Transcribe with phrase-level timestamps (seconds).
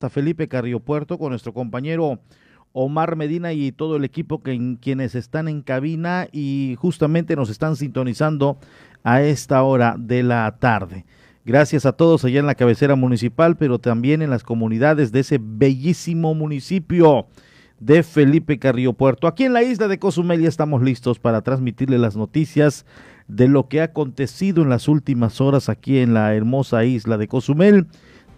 [0.00, 2.20] a Felipe Carriopuerto con nuestro compañero
[2.72, 7.74] Omar Medina y todo el equipo que, quienes están en cabina y justamente nos están
[7.74, 8.58] sintonizando
[9.02, 11.04] a esta hora de la tarde.
[11.44, 15.40] Gracias a todos allá en la cabecera municipal, pero también en las comunidades de ese
[15.42, 17.26] bellísimo municipio
[17.80, 19.26] de Felipe Carriopuerto.
[19.26, 22.86] Aquí en la isla de Cozumel ya estamos listos para transmitirle las noticias
[23.26, 27.26] de lo que ha acontecido en las últimas horas aquí en la hermosa isla de
[27.26, 27.88] Cozumel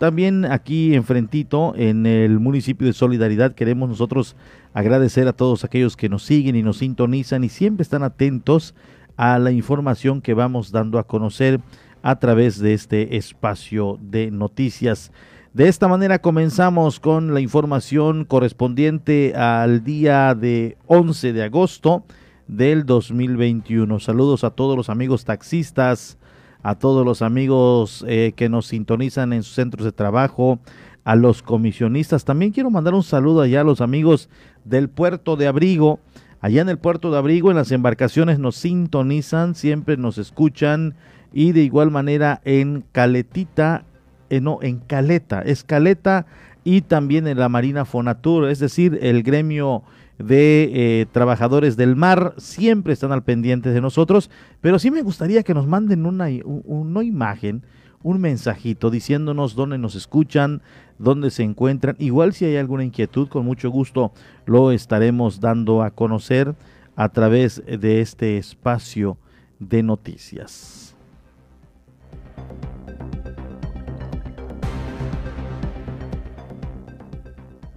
[0.00, 4.34] también aquí enfrentito, en el municipio de Solidaridad, queremos nosotros
[4.72, 8.74] agradecer a todos aquellos que nos siguen y nos sintonizan y siempre están atentos
[9.18, 11.60] a la información que vamos dando a conocer
[12.00, 15.12] a través de este espacio de noticias.
[15.52, 22.06] De esta manera comenzamos con la información correspondiente al día de 11 de agosto
[22.48, 24.00] del 2021.
[24.00, 26.16] Saludos a todos los amigos taxistas,
[26.62, 30.58] a todos los amigos eh, que nos sintonizan en sus centros de trabajo,
[31.04, 32.24] a los comisionistas.
[32.24, 34.28] También quiero mandar un saludo allá a los amigos
[34.64, 36.00] del puerto de Abrigo.
[36.40, 40.94] Allá en el puerto de Abrigo, en las embarcaciones nos sintonizan, siempre nos escuchan
[41.32, 43.84] y de igual manera en Caletita,
[44.30, 46.26] eh, no, en Caleta, es Caleta
[46.64, 49.82] y también en la Marina Fonatur, es decir, el gremio
[50.22, 55.42] de eh, trabajadores del mar siempre están al pendiente de nosotros, pero sí me gustaría
[55.42, 57.62] que nos manden una, una imagen,
[58.02, 60.62] un mensajito diciéndonos dónde nos escuchan,
[60.98, 61.96] dónde se encuentran.
[61.98, 64.12] Igual si hay alguna inquietud, con mucho gusto
[64.46, 66.54] lo estaremos dando a conocer
[66.96, 69.16] a través de este espacio
[69.58, 70.89] de noticias.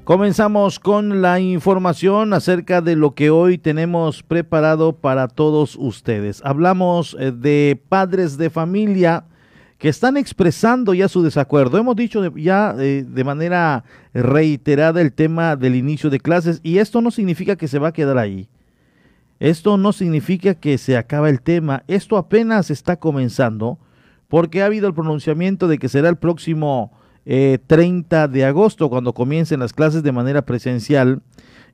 [0.03, 6.41] Comenzamos con la información acerca de lo que hoy tenemos preparado para todos ustedes.
[6.43, 9.23] Hablamos eh, de padres de familia
[9.77, 11.77] que están expresando ya su desacuerdo.
[11.77, 17.01] Hemos dicho ya eh, de manera reiterada el tema del inicio de clases y esto
[17.01, 18.49] no significa que se va a quedar ahí.
[19.39, 21.83] Esto no significa que se acaba el tema.
[21.87, 23.79] Esto apenas está comenzando
[24.27, 26.91] porque ha habido el pronunciamiento de que será el próximo
[27.25, 31.21] 30 eh, de agosto, cuando comiencen las clases de manera presencial.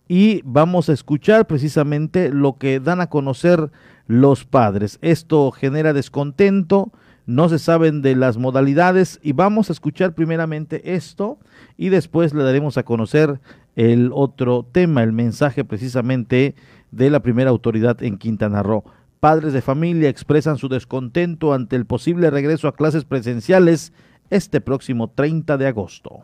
[0.07, 3.71] Y vamos a escuchar precisamente lo que dan a conocer
[4.07, 4.97] los padres.
[5.03, 6.91] Esto genera descontento,
[7.27, 11.37] no se saben de las modalidades y vamos a escuchar primeramente esto
[11.77, 13.39] y después le daremos a conocer
[13.75, 16.55] el otro tema, el mensaje precisamente
[16.89, 18.83] de la primera autoridad en Quintana Roo.
[19.19, 23.93] Padres de familia expresan su descontento ante el posible regreso a clases presenciales
[24.29, 26.23] este próximo 30 de agosto.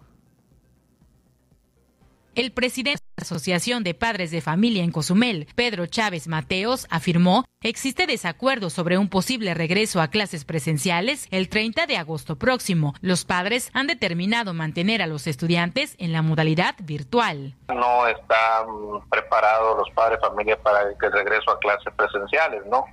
[2.35, 7.45] El presidente de la Asociación de Padres de Familia en Cozumel, Pedro Chávez Mateos, afirmó
[7.63, 12.93] existe desacuerdo sobre un posible regreso a clases presenciales el 30 de agosto próximo.
[12.99, 17.55] Los padres han determinado mantener a los estudiantes en la modalidad virtual.
[17.69, 18.67] No están
[19.09, 22.83] preparados los padres de familia para el regreso a clases presenciales, ¿no?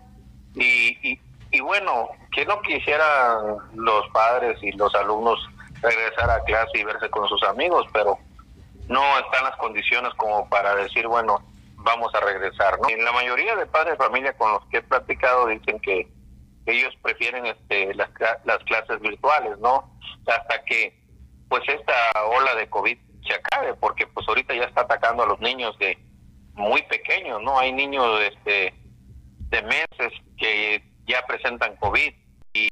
[0.55, 1.19] Y, y
[1.61, 5.39] bueno, que no quisieran los padres y los alumnos
[5.83, 8.19] regresar a clase y verse con sus amigos, pero
[8.89, 11.43] no están las condiciones como para decir, bueno,
[11.77, 12.89] vamos a regresar, ¿no?
[12.89, 16.09] En la mayoría de padres de familia con los que he platicado dicen que
[16.67, 18.11] ellos prefieren este, las,
[18.45, 19.91] las clases virtuales, ¿no?
[20.27, 20.97] Hasta que
[21.49, 21.95] pues esta
[22.29, 22.97] ola de COVID
[23.27, 25.99] se acabe, porque pues ahorita ya está atacando a los niños de
[26.55, 27.59] muy pequeños, ¿no?
[27.59, 28.75] Hay niños este,
[29.51, 32.13] de meses que ya presentan COVID
[32.55, 32.69] y,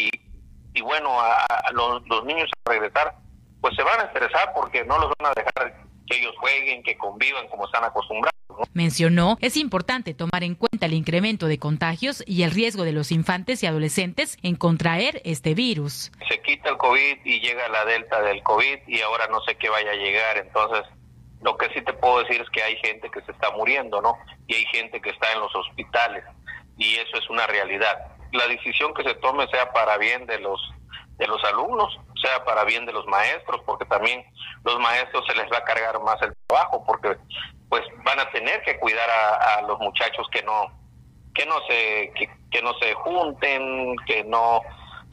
[0.75, 3.15] y bueno, a, los, los, niños a regresar,
[3.61, 6.97] pues se van a estresar porque no los van a dejar que ellos jueguen, que
[6.97, 8.31] convivan como están acostumbrados.
[8.75, 13.11] Mencionó, es importante tomar en cuenta el incremento de contagios y el riesgo de los
[13.11, 16.13] infantes y adolescentes en contraer este virus.
[16.29, 19.71] Se quita el COVID y llega la delta del COVID y ahora no sé qué
[19.71, 20.85] vaya a llegar, entonces
[21.41, 24.15] lo que sí te puedo decir es que hay gente que se está muriendo, ¿no?
[24.47, 26.25] Y hay gente que está en los hospitales
[26.77, 30.61] y eso es una realidad la decisión que se tome sea para bien de los
[31.17, 34.25] de los alumnos, sea para bien de los maestros, porque también
[34.65, 37.15] los maestros se les va a cargar más el trabajo, porque
[37.69, 40.73] pues van a tener que cuidar a, los muchachos que no
[41.35, 42.13] que no se
[42.51, 44.63] que, no se junten, que no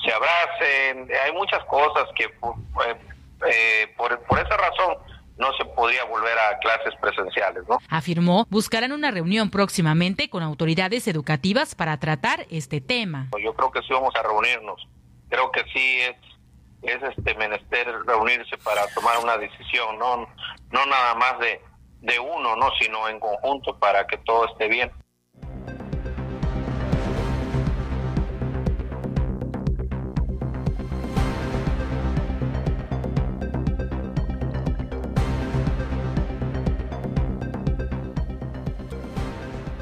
[0.04, 2.98] se abracen, hay muchas cosas que eh,
[3.46, 4.98] eh, por, por esa razón
[5.38, 7.80] no se podría volver a clases presenciales, ¿no?
[7.90, 13.28] Afirmó, buscarán una reunión próximamente con autoridades educativas para tratar este tema.
[13.44, 14.88] Yo creo que sí vamos a reunirnos.
[15.30, 16.16] Creo que sí es
[16.84, 20.28] es este menester reunirse para tomar una decisión, no
[20.72, 21.60] no nada más de
[22.02, 24.92] de uno, no, sino en conjunto para que todo esté bien.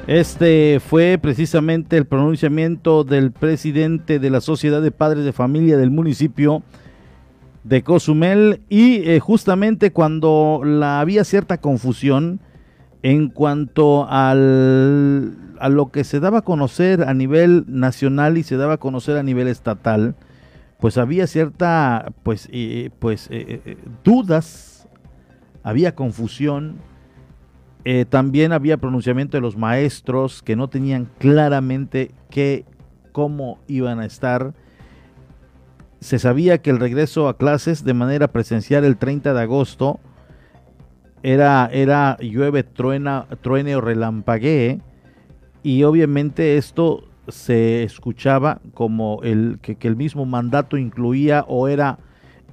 [0.06, 5.90] Este fue precisamente el pronunciamiento del presidente de la Sociedad de Padres de Familia del
[5.90, 6.62] municipio
[7.64, 12.38] de Cozumel y eh, justamente cuando la, había cierta confusión
[13.02, 18.56] en cuanto al, a lo que se daba a conocer a nivel nacional y se
[18.56, 20.14] daba a conocer a nivel estatal,
[20.78, 24.86] pues había cierta pues, eh, pues eh, dudas,
[25.64, 26.76] había confusión,
[28.08, 32.64] también había pronunciamiento de los maestros que no tenían claramente qué,
[33.12, 34.54] cómo iban a estar.
[36.00, 40.00] Se sabía que el regreso a clases de manera presencial el 30 de agosto
[41.22, 44.80] era, era llueve, truena, truene o relampaguee
[45.62, 52.00] y obviamente esto se escuchaba como el que, que el mismo mandato incluía o era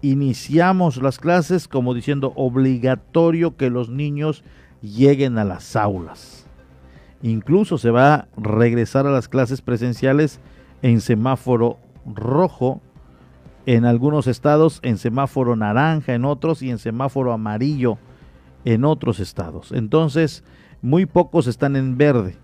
[0.02, 4.44] iniciamos las clases como diciendo obligatorio que los niños
[4.84, 6.46] lleguen a las aulas.
[7.22, 10.40] Incluso se va a regresar a las clases presenciales
[10.82, 12.82] en semáforo rojo
[13.66, 17.98] en algunos estados, en semáforo naranja en otros y en semáforo amarillo
[18.66, 19.72] en otros estados.
[19.72, 20.44] Entonces,
[20.82, 22.36] muy pocos están en verde.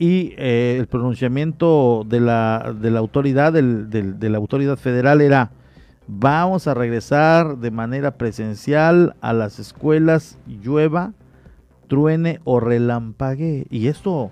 [0.00, 5.50] Y eh, el pronunciamiento de la, de la autoridad, de la autoridad federal era,
[6.08, 11.12] vamos a regresar de manera presencial a las escuelas, llueva,
[11.88, 13.66] truene o relampague.
[13.70, 14.30] Y esto,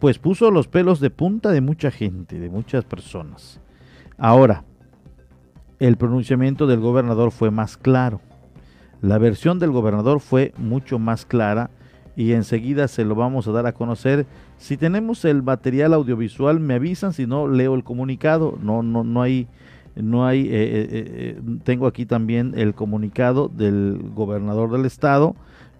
[0.00, 3.60] pues puso los pelos de punta de mucha gente, de muchas personas.
[4.16, 4.64] Ahora,
[5.78, 8.20] el pronunciamiento del gobernador fue más claro.
[9.00, 11.70] La versión del gobernador fue mucho más clara
[12.16, 14.26] y enseguida se lo vamos a dar a conocer.
[14.56, 18.58] Si tenemos el material audiovisual, me avisan, si no leo el comunicado.
[18.60, 19.46] No, no, no hay,
[19.94, 20.40] no hay.
[20.40, 25.36] Eh, eh, eh, tengo aquí también el comunicado del gobernador del estado,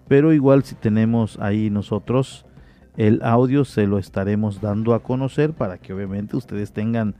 [0.09, 2.45] pero igual si tenemos ahí nosotros
[2.97, 7.15] el audio, se lo estaremos dando a conocer para que obviamente ustedes tengan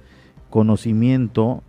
[0.50, 1.64] conocimiento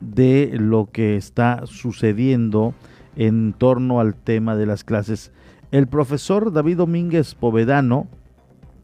[0.00, 2.72] de lo que está sucediendo
[3.16, 5.32] en torno al tema de las clases.
[5.72, 8.06] El profesor David Domínguez Povedano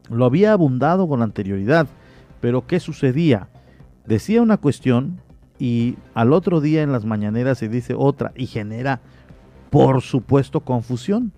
[0.09, 1.87] lo había abundado con anterioridad,
[2.41, 3.47] pero ¿qué sucedía?
[4.05, 5.21] Decía una cuestión
[5.57, 8.99] y al otro día en las mañaneras se dice otra y genera,
[9.69, 11.31] por supuesto, confusión.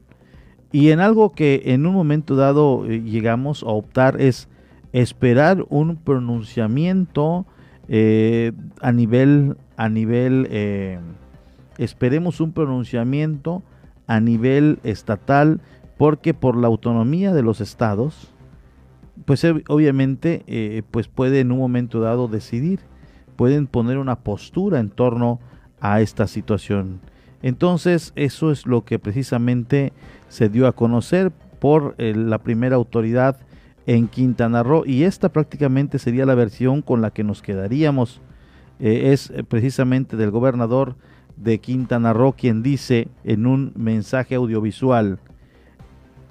[0.71, 4.49] Y en algo que en un momento dado eh, llegamos a optar es
[4.93, 7.45] esperar un pronunciamiento
[7.87, 8.51] eh,
[8.81, 10.99] a nivel, a nivel eh,
[11.77, 13.61] esperemos un pronunciamiento
[14.07, 15.61] a nivel estatal,
[15.97, 18.31] porque por la autonomía de los estados,
[19.25, 22.81] pues obviamente pues puede en un momento dado decidir,
[23.35, 25.39] pueden poner una postura en torno
[25.79, 26.99] a esta situación.
[27.41, 29.93] Entonces eso es lo que precisamente
[30.35, 33.37] se dio a conocer por la primera autoridad
[33.87, 38.19] en Quintana Roo y esta prácticamente sería la versión con la que nos quedaríamos.
[38.81, 40.97] Eh, es eh, precisamente del gobernador
[41.37, 45.19] de Quintana Roo quien dice en un mensaje audiovisual,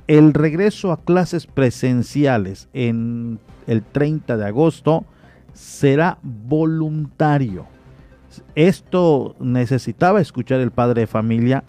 [0.06, 5.06] el regreso a clases presenciales en el 30 de agosto
[5.54, 7.64] será voluntario.
[8.54, 11.64] Esto necesitaba escuchar el padre de familia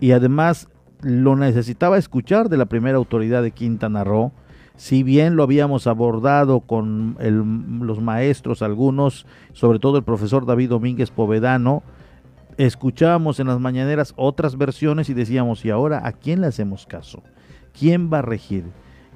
[0.00, 0.68] y además
[1.02, 4.32] lo necesitaba escuchar de la primera autoridad de Quintana Roo
[4.76, 7.16] si bien lo habíamos abordado con
[7.80, 11.82] los maestros, algunos, sobre todo el profesor David Domínguez Povedano,
[12.58, 17.22] escuchábamos en las mañaneras otras versiones y decíamos, ¿y ahora a quién le hacemos caso?
[17.78, 18.64] ¿Quién va a regir?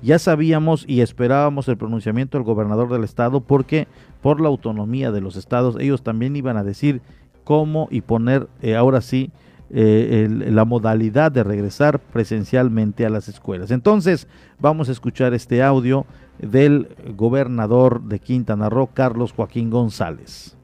[0.03, 3.87] Ya sabíamos y esperábamos el pronunciamiento del gobernador del estado porque
[4.23, 7.03] por la autonomía de los estados ellos también iban a decir
[7.45, 9.31] cómo y poner eh, ahora sí
[9.73, 13.71] eh, la modalidad de regresar presencialmente a las escuelas.
[13.71, 14.27] Entonces,
[14.59, 16.07] vamos a escuchar este audio
[16.39, 20.57] del gobernador de Quintana Roo, Carlos Joaquín González.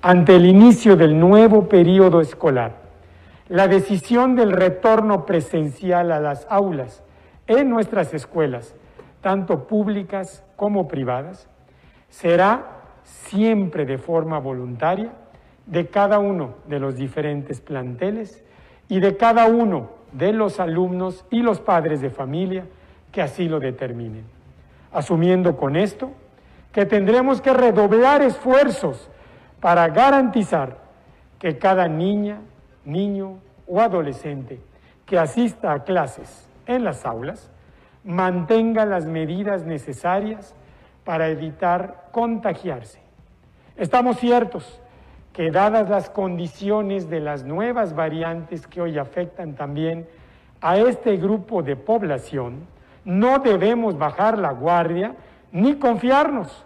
[0.00, 2.80] Ante el inicio del nuevo periodo escolar,
[3.48, 7.02] la decisión del retorno presencial a las aulas
[7.46, 8.74] en nuestras escuelas,
[9.20, 11.48] tanto públicas como privadas,
[12.08, 15.12] será siempre de forma voluntaria
[15.66, 18.42] de cada uno de los diferentes planteles
[18.88, 22.66] y de cada uno de los alumnos y los padres de familia
[23.10, 24.24] que así lo determinen.
[24.92, 26.10] Asumiendo con esto
[26.72, 29.08] que tendremos que redoblar esfuerzos
[29.60, 30.78] para garantizar
[31.38, 32.40] que cada niña,
[32.84, 34.60] niño o adolescente
[35.06, 37.50] que asista a clases en las aulas
[38.04, 40.54] mantenga las medidas necesarias
[41.04, 43.00] para evitar contagiarse.
[43.76, 44.81] Estamos ciertos
[45.32, 50.06] que dadas las condiciones de las nuevas variantes que hoy afectan también
[50.60, 52.66] a este grupo de población,
[53.04, 55.14] no debemos bajar la guardia
[55.50, 56.64] ni confiarnos.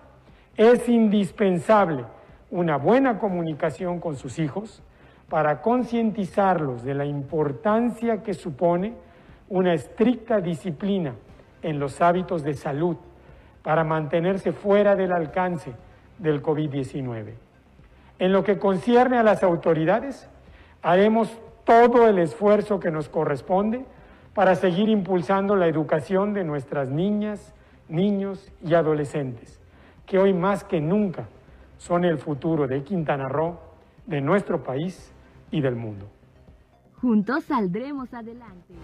[0.57, 2.05] Es indispensable
[2.51, 4.83] una buena comunicación con sus hijos
[5.29, 8.95] para concientizarlos de la importancia que supone
[9.49, 11.15] una estricta disciplina
[11.63, 12.97] en los hábitos de salud
[13.63, 15.73] para mantenerse fuera del alcance
[16.19, 17.46] del COVID-19.
[18.19, 20.29] En lo que concierne a las autoridades,
[20.83, 21.31] haremos
[21.65, 23.85] todo el esfuerzo que nos corresponde
[24.35, 27.55] para seguir impulsando la educación de nuestras niñas,
[27.89, 29.61] niños y adolescentes,
[30.07, 31.27] que hoy más que nunca
[31.79, 33.59] son el futuro de Quintana Roo,
[34.07, 35.13] de nuestro país
[35.51, 36.07] y del mundo.
[37.01, 38.75] Juntos saldremos adelante.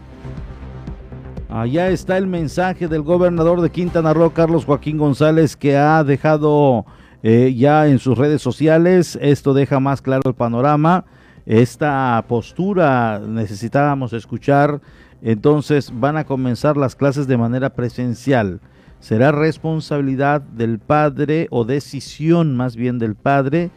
[1.48, 6.86] Allá está el mensaje del gobernador de Quintana Roo, Carlos Joaquín González, que ha dejado
[7.22, 9.18] eh, ya en sus redes sociales.
[9.20, 11.04] Esto deja más claro el panorama.
[11.46, 14.80] Esta postura necesitábamos escuchar.
[15.22, 18.60] Entonces van a comenzar las clases de manera presencial.
[18.98, 23.70] Será responsabilidad del padre o decisión más bien del padre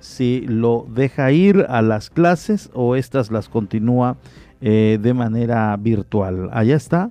[0.00, 4.16] si lo deja ir a las clases o estas las continúa
[4.60, 6.50] eh, de manera virtual.
[6.52, 7.10] Allá está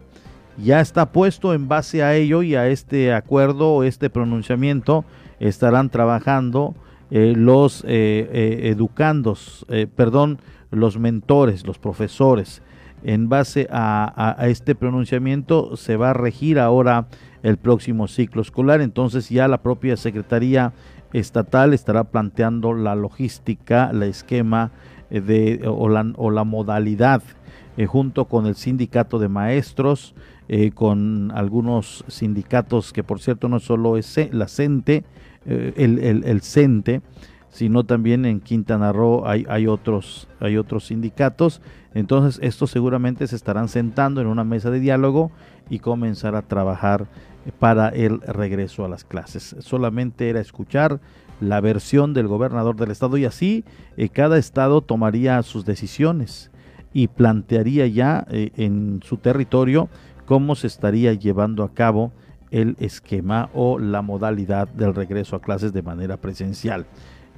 [0.57, 5.05] ya está puesto en base a ello y a este acuerdo o este pronunciamiento
[5.41, 6.75] estarán trabajando
[7.09, 9.65] eh, los eh, eh, educandos,
[9.97, 10.39] perdón,
[10.71, 12.61] los mentores, los profesores.
[13.03, 17.07] En base a, este pronunciamiento se va a regir ahora
[17.43, 20.71] el próximo ciclo escolar, entonces ya la propia Secretaría
[21.11, 24.71] Estatal estará planteando la logística, el esquema
[25.09, 27.23] de, o, la, modalidad
[27.87, 30.13] junto con el sindicato de maestros,
[30.75, 35.03] con algunos sindicatos que por cierto no solo es la CENTE,
[35.45, 37.01] eh, el, el, CENTE,
[37.49, 41.61] sino también en Quintana Roo hay, hay, otros, hay otros sindicatos.
[41.93, 45.31] Entonces estos seguramente se estarán sentando en una mesa de diálogo
[45.69, 47.07] y comenzar a trabajar
[47.59, 49.55] para el regreso a las clases.
[49.59, 50.99] Solamente era escuchar
[51.39, 53.65] la versión del gobernador del estado y así
[53.97, 56.51] eh, cada estado tomaría sus decisiones
[56.93, 59.89] y plantearía ya en su territorio
[60.25, 62.11] cómo se estaría llevando a cabo
[62.51, 66.85] el esquema o la modalidad del regreso a clases de manera presencial.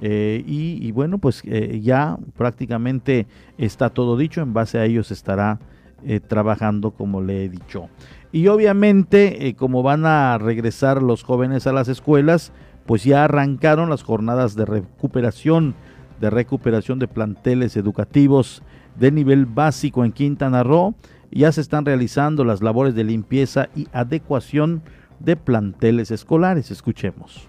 [0.00, 5.14] Eh, y, bueno, pues eh, ya prácticamente está todo dicho, en base a ello se
[5.14, 5.60] estará
[6.04, 7.88] eh, trabajando como le he dicho.
[8.32, 12.52] Y obviamente, como van a regresar los jóvenes a las escuelas,
[12.84, 15.74] pues ya arrancaron las jornadas de recuperación,
[16.20, 18.62] de recuperación de planteles educativos
[18.98, 20.94] de nivel básico en Quintana Roo
[21.34, 24.82] ya se están realizando las labores de limpieza y adecuación
[25.18, 26.70] de planteles escolares.
[26.70, 27.48] Escuchemos.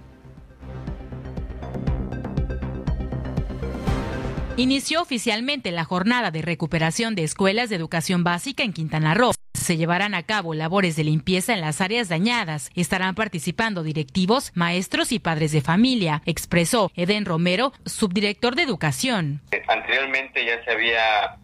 [4.58, 9.32] Inició oficialmente la jornada de recuperación de escuelas de educación básica en Quintana Roo.
[9.54, 12.70] Se llevarán a cabo labores de limpieza en las áreas dañadas.
[12.74, 19.42] Estarán participando directivos, maestros y padres de familia, expresó Eden Romero, subdirector de educación.
[19.68, 21.40] Anteriormente ya se había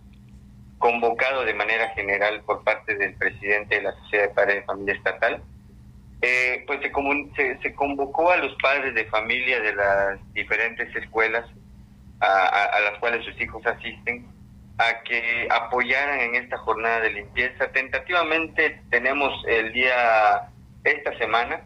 [0.78, 4.94] convocado de manera general por parte del presidente de la Sociedad de Padres de Familia
[4.94, 5.44] Estatal,
[6.22, 6.80] eh, pues
[7.36, 11.46] se, se, convocó a los padres de familia de las diferentes escuelas
[12.20, 14.28] a, las cuales sus hijos asisten
[14.78, 17.72] a que apoyaran en esta jornada de limpieza.
[17.72, 20.50] Tentativamente tenemos el día,
[20.84, 21.62] esta semana,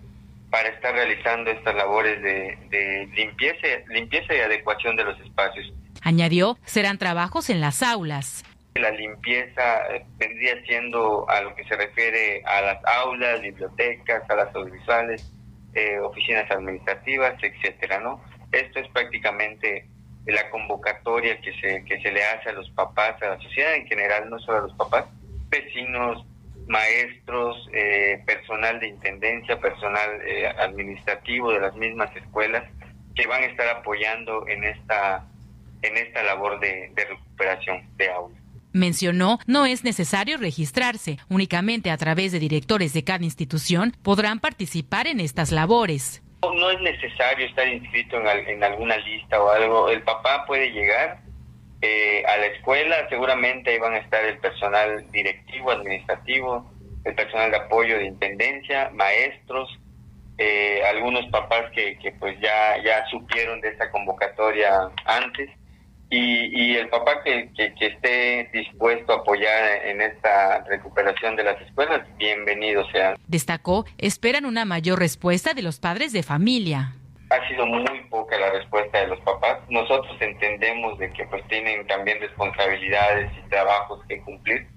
[0.50, 5.74] para estar realizando estas labores de, de limpieza, limpieza y adecuación de los espacios.
[6.02, 8.45] Añadió, serán trabajos en las aulas,
[8.76, 14.36] la limpieza eh, vendría siendo a lo que se refiere a las aulas, bibliotecas, a
[14.36, 15.32] las audiovisuales,
[15.74, 18.22] eh, oficinas administrativas, etcétera, ¿no?
[18.52, 19.88] Esto es prácticamente
[20.26, 23.88] la convocatoria que se que se le hace a los papás, a la sociedad en
[23.88, 25.06] general, no solo a los papás,
[25.50, 26.26] vecinos,
[26.68, 30.10] maestros, eh, personal de intendencia, personal
[30.60, 32.64] administrativo de las mismas escuelas
[33.16, 35.26] que van a estar apoyando en esta
[35.82, 38.45] en esta labor de recuperación de aulas.
[38.76, 45.08] Mencionó, no es necesario registrarse, únicamente a través de directores de cada institución podrán participar
[45.08, 46.22] en estas labores.
[46.42, 51.22] No es necesario estar inscrito en, alguna lista o algo, el papá puede llegar
[51.82, 56.70] eh, a la escuela, seguramente ahí van a estar el personal directivo, administrativo,
[57.06, 59.70] el personal de apoyo de intendencia, maestros,
[60.38, 65.50] eh, algunos papás que, que pues ya, ya supieron de esta convocatoria antes
[66.10, 72.02] y, el papá que, que, esté dispuesto a apoyar en esta recuperación de las escuelas,
[72.18, 73.16] bienvenido sea.
[73.28, 76.94] Destacó, esperan una mayor respuesta de los padres de familia.
[77.32, 79.58] Ha sido muy poca la respuesta de los papás.
[79.70, 84.68] Nosotros entendemos de que pues tienen también responsabilidades y trabajos que cumplir,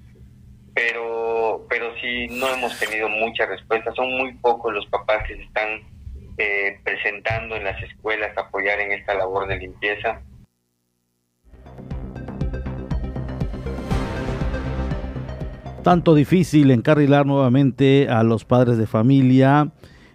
[0.74, 3.92] pero, pero sí no hemos tenido mucha respuesta.
[3.94, 5.82] Son muy pocos los papás que se están
[6.38, 10.22] eh, presentando en las escuelas a apoyar en esta labor de limpieza.
[15.88, 19.72] Tanto difícil encarrilar nuevamente a los padres de familia.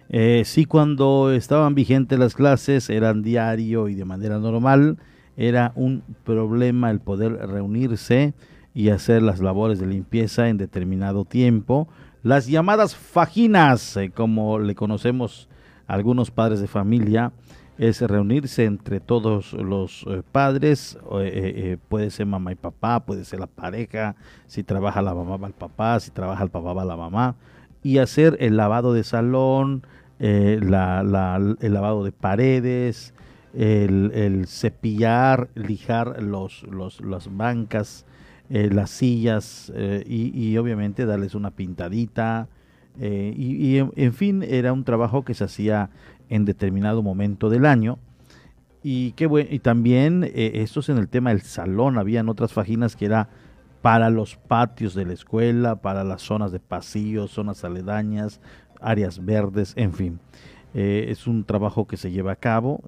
[0.08, 4.98] Eh, sí, cuando estaban vigentes las clases, eran diario y de manera normal,
[5.36, 8.34] era un problema el poder reunirse
[8.72, 11.88] y hacer las labores de limpieza en determinado tiempo.
[12.22, 15.48] Las llamadas fajinas, eh, como le conocemos
[15.88, 17.32] a algunos padres de familia,
[17.78, 23.40] es reunirse entre todos los eh, padres, eh, puede ser mamá y papá, puede ser
[23.40, 24.16] la pareja,
[24.46, 27.36] si trabaja la mamá va el papá, si trabaja el papá va la mamá,
[27.82, 29.82] y hacer el lavado de salón,
[30.18, 33.14] la, el lavado de paredes,
[33.54, 38.06] el, cepillar, lijar los, los, las bancas,
[38.50, 42.48] eh, las sillas eh, y, obviamente darles una pintadita.
[43.00, 45.90] Eh, y, en, fin, era un trabajo que se hacía
[46.34, 47.98] en determinado momento del año.
[48.82, 52.96] Y, qué bueno, y también esto es en el tema del salón, habían otras fajinas
[52.96, 53.30] que era
[53.80, 58.40] para los patios de la escuela, para las zonas de pasillos, zonas aledañas,
[58.80, 60.20] áreas verdes, en fin.
[60.74, 62.82] es un trabajo que se lleva a cabo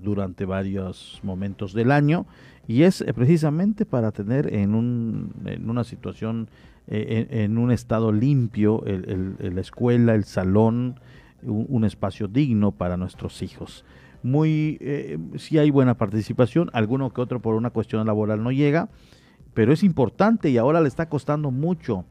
[0.00, 2.26] durante varios momentos del año
[2.66, 6.48] y es eh, precisamente para tener en, un, en una situación,
[6.86, 10.98] eh, en, un estado limpio, el, la escuela, el salón,
[11.46, 13.84] un, espacio digno para nuestros hijos.
[14.22, 18.88] Muy, eh, si hay buena participación, alguno que otro por una cuestión laboral no llega,
[19.52, 22.04] pero es importante y ahora le está costando mucho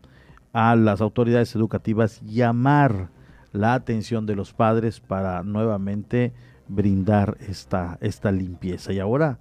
[0.54, 3.10] a las autoridades educativas llamar
[3.52, 6.34] la atención de los padres para nuevamente
[6.68, 8.94] brindar esta, esta limpieza.
[8.94, 9.40] Y ahora,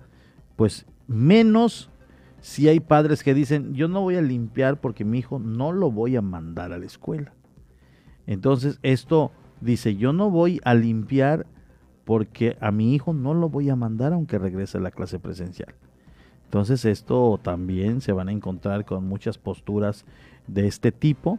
[0.57, 1.91] pues Menos
[2.41, 5.91] si hay padres que dicen, yo no voy a limpiar porque mi hijo no lo
[5.91, 7.35] voy a mandar a la escuela.
[8.27, 9.31] Entonces esto
[9.63, 11.47] dice, yo no voy a limpiar
[12.05, 15.75] porque a mi hijo no lo voy a mandar aunque regrese a la clase presencial.
[16.45, 20.05] Entonces esto también se van a encontrar con muchas posturas
[20.47, 21.39] de este tipo.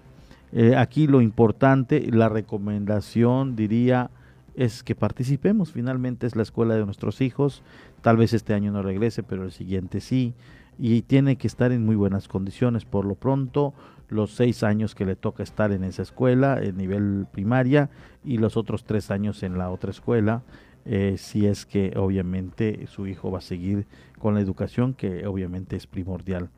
[0.51, 4.09] Eh, aquí lo importante, la recomendación diría
[4.55, 5.71] es que participemos.
[5.71, 7.63] Finalmente es la escuela de nuestros hijos.
[8.01, 10.33] Tal vez este año no regrese, pero el siguiente sí.
[10.79, 12.85] Y tiene que estar en muy buenas condiciones.
[12.85, 13.73] Por lo pronto,
[14.09, 17.89] los seis años que le toca estar en esa escuela, en nivel primaria,
[18.23, 20.43] y los otros tres años en la otra escuela,
[20.85, 23.85] eh, si es que obviamente su hijo va a seguir
[24.19, 26.49] con la educación, que obviamente es primordial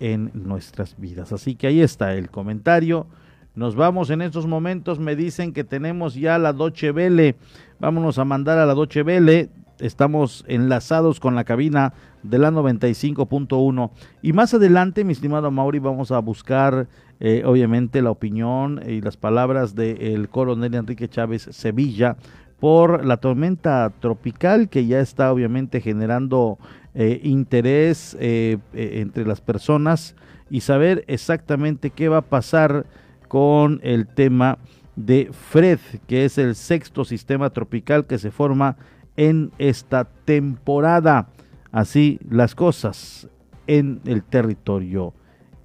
[0.00, 1.32] en nuestras vidas.
[1.32, 3.06] Así que ahí está el comentario.
[3.54, 7.34] Nos vamos en estos momentos, me dicen que tenemos ya la Doche Vele.
[7.80, 13.90] Vámonos a mandar a la Doche Vele estamos enlazados con la cabina de la 95.1
[14.22, 16.88] y más adelante mi estimado Mauri vamos a buscar
[17.20, 22.16] eh, obviamente la opinión y las palabras del coronel Enrique Chávez Sevilla
[22.60, 26.58] por la tormenta tropical que ya está obviamente generando
[26.94, 30.16] eh, interés eh, entre las personas
[30.50, 32.86] y saber exactamente qué va a pasar
[33.28, 34.58] con el tema
[34.96, 38.76] de Fred, que es el sexto sistema tropical que se forma
[39.18, 41.28] en esta temporada.
[41.70, 43.28] Así las cosas
[43.66, 45.12] en el territorio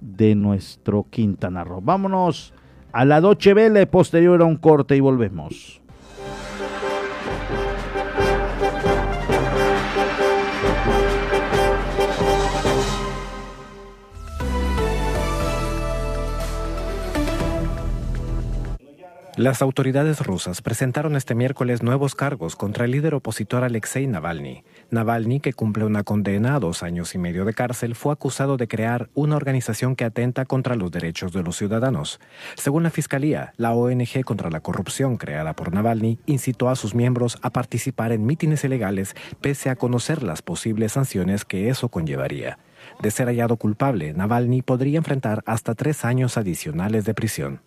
[0.00, 1.80] de nuestro Quintana Roo.
[1.80, 2.52] Vámonos
[2.92, 5.80] a la Doche Vele, posterior a un corte y volvemos.
[19.36, 24.62] Las autoridades rusas presentaron este miércoles nuevos cargos contra el líder opositor Alexei Navalny.
[24.90, 28.68] Navalny, que cumple una condena a dos años y medio de cárcel, fue acusado de
[28.68, 32.20] crear una organización que atenta contra los derechos de los ciudadanos.
[32.54, 37.36] Según la Fiscalía, la ONG contra la corrupción creada por Navalny incitó a sus miembros
[37.42, 42.60] a participar en mítines ilegales pese a conocer las posibles sanciones que eso conllevaría.
[43.02, 47.62] De ser hallado culpable, Navalny podría enfrentar hasta tres años adicionales de prisión.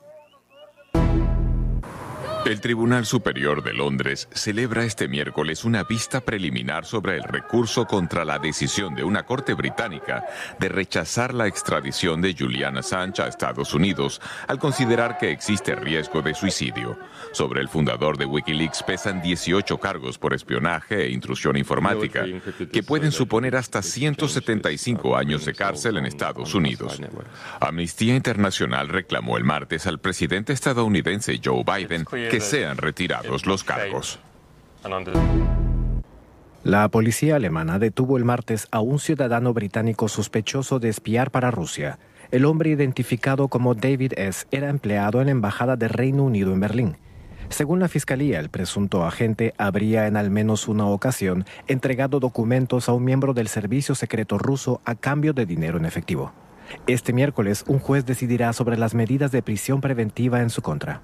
[2.48, 8.24] El Tribunal Superior de Londres celebra este miércoles una vista preliminar sobre el recurso contra
[8.24, 10.24] la decisión de una corte británica
[10.58, 16.22] de rechazar la extradición de Julian Assange a Estados Unidos al considerar que existe riesgo
[16.22, 16.98] de suicidio.
[17.34, 22.26] Sobre el fundador de Wikileaks pesan 18 cargos por espionaje e intrusión informática,
[22.72, 27.02] que pueden suponer hasta 175 años de cárcel en Estados Unidos.
[27.60, 32.06] Amnistía Internacional reclamó el martes al presidente estadounidense Joe Biden
[32.38, 34.20] que sean retirados los cargos.
[36.64, 41.98] La policía alemana detuvo el martes a un ciudadano británico sospechoso de espiar para Rusia.
[42.30, 44.46] El hombre identificado como David S.
[44.52, 46.98] era empleado en la Embajada de Reino Unido en Berlín.
[47.50, 52.94] Según la Fiscalía, el presunto agente habría en al menos una ocasión entregado documentos a
[52.94, 56.34] un miembro del servicio secreto ruso a cambio de dinero en efectivo.
[56.86, 61.02] Este miércoles, un juez decidirá sobre las medidas de prisión preventiva en su contra.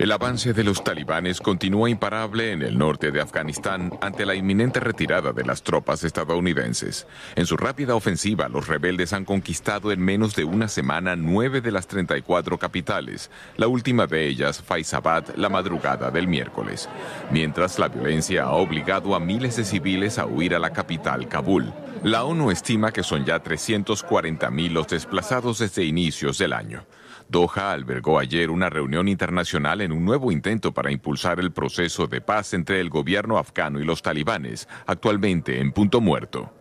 [0.00, 4.80] El avance de los talibanes continúa imparable en el norte de Afganistán ante la inminente
[4.80, 7.06] retirada de las tropas estadounidenses.
[7.36, 11.70] En su rápida ofensiva, los rebeldes han conquistado en menos de una semana nueve de
[11.70, 16.88] las 34 capitales, la última de ellas, Faizabad, la madrugada del miércoles.
[17.30, 21.74] Mientras la violencia ha obligado a miles de civiles a huir a la capital, Kabul.
[22.02, 26.86] La ONU estima que son ya 340.000 los desplazados desde inicios del año.
[27.30, 32.20] Doha albergó ayer una reunión internacional en un nuevo intento para impulsar el proceso de
[32.20, 36.52] paz entre el gobierno afgano y los talibanes, actualmente en punto muerto.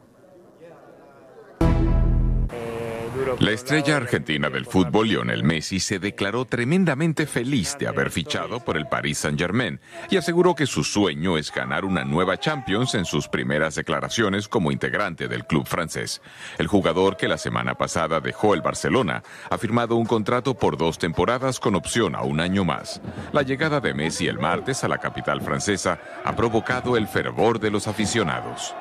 [3.38, 8.76] La estrella argentina del fútbol, Lionel Messi, se declaró tremendamente feliz de haber fichado por
[8.76, 13.28] el Paris Saint-Germain y aseguró que su sueño es ganar una nueva Champions en sus
[13.28, 16.22] primeras declaraciones como integrante del club francés.
[16.58, 20.98] El jugador que la semana pasada dejó el Barcelona ha firmado un contrato por dos
[20.98, 23.02] temporadas con opción a un año más.
[23.32, 27.72] La llegada de Messi el martes a la capital francesa ha provocado el fervor de
[27.72, 28.74] los aficionados.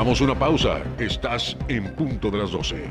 [0.00, 0.82] Vamos a una pausa.
[0.98, 2.84] Estás en punto de las 12.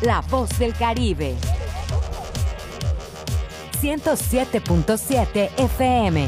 [0.00, 1.34] La voz del Caribe.
[3.82, 6.26] 107.7 FM.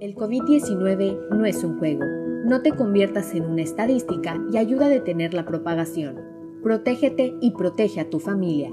[0.00, 2.02] El COVID-19 no es un juego.
[2.46, 6.20] No te conviertas en una estadística y ayuda a detener la propagación.
[6.64, 8.72] Protégete y protege a tu familia.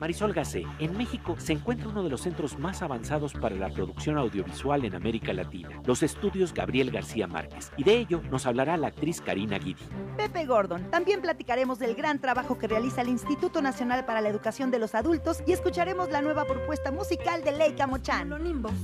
[0.00, 4.16] Marisol Gacé, en México se encuentra uno de los centros más avanzados para la producción
[4.16, 8.86] audiovisual en América Latina, los estudios Gabriel García Márquez, y de ello nos hablará la
[8.86, 9.84] actriz Karina Guidi.
[10.16, 14.70] Pepe Gordon, también platicaremos del gran trabajo que realiza el Instituto Nacional para la Educación
[14.70, 18.30] de los Adultos y escucharemos la nueva propuesta musical de Leica Mochan.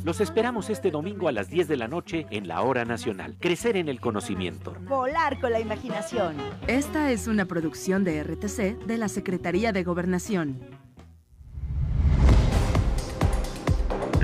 [0.05, 3.37] Los esperamos este domingo a las 10 de la noche en la Hora Nacional.
[3.41, 4.75] Crecer en el conocimiento.
[4.87, 6.37] Volar con la imaginación.
[6.67, 10.76] Esta es una producción de RTC de la Secretaría de Gobernación.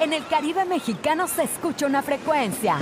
[0.00, 2.78] En el Caribe mexicano se escucha una frecuencia.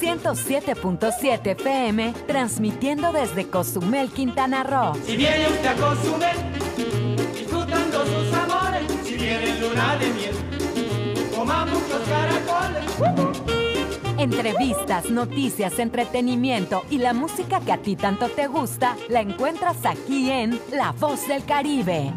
[0.00, 4.94] 107.7 FM, transmitiendo desde Cozumel, Quintana Roo.
[5.04, 6.36] Si viene usted a Cozumel,
[7.32, 13.55] disfrutando sus amores, si viene luna de miel, coma muchos caracoles.
[14.26, 20.32] Entrevistas, noticias, entretenimiento y la música que a ti tanto te gusta, la encuentras aquí
[20.32, 22.12] en La Voz del Caribe.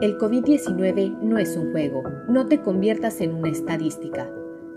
[0.00, 2.02] El COVID-19 no es un juego.
[2.30, 4.26] No te conviertas en una estadística.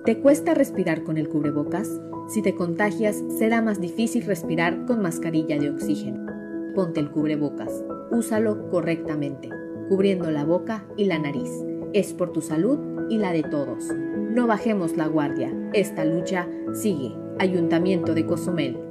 [0.06, 2.02] ¿Te cuesta respirar con el cubrebocas?
[2.28, 6.26] Si te contagias, será más difícil respirar con mascarilla de oxígeno.
[6.74, 7.84] Ponte el cubrebocas.
[8.10, 9.50] Úsalo correctamente,
[9.90, 11.52] cubriendo la boca y la nariz.
[11.94, 13.90] Es por tu salud y la de todos.
[14.32, 15.54] No bajemos la guardia.
[15.72, 17.16] Esta lucha sigue.
[17.38, 18.91] Ayuntamiento de Cozumel.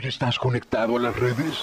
[0.00, 1.62] ¿Tú ya estás conectado a las redes?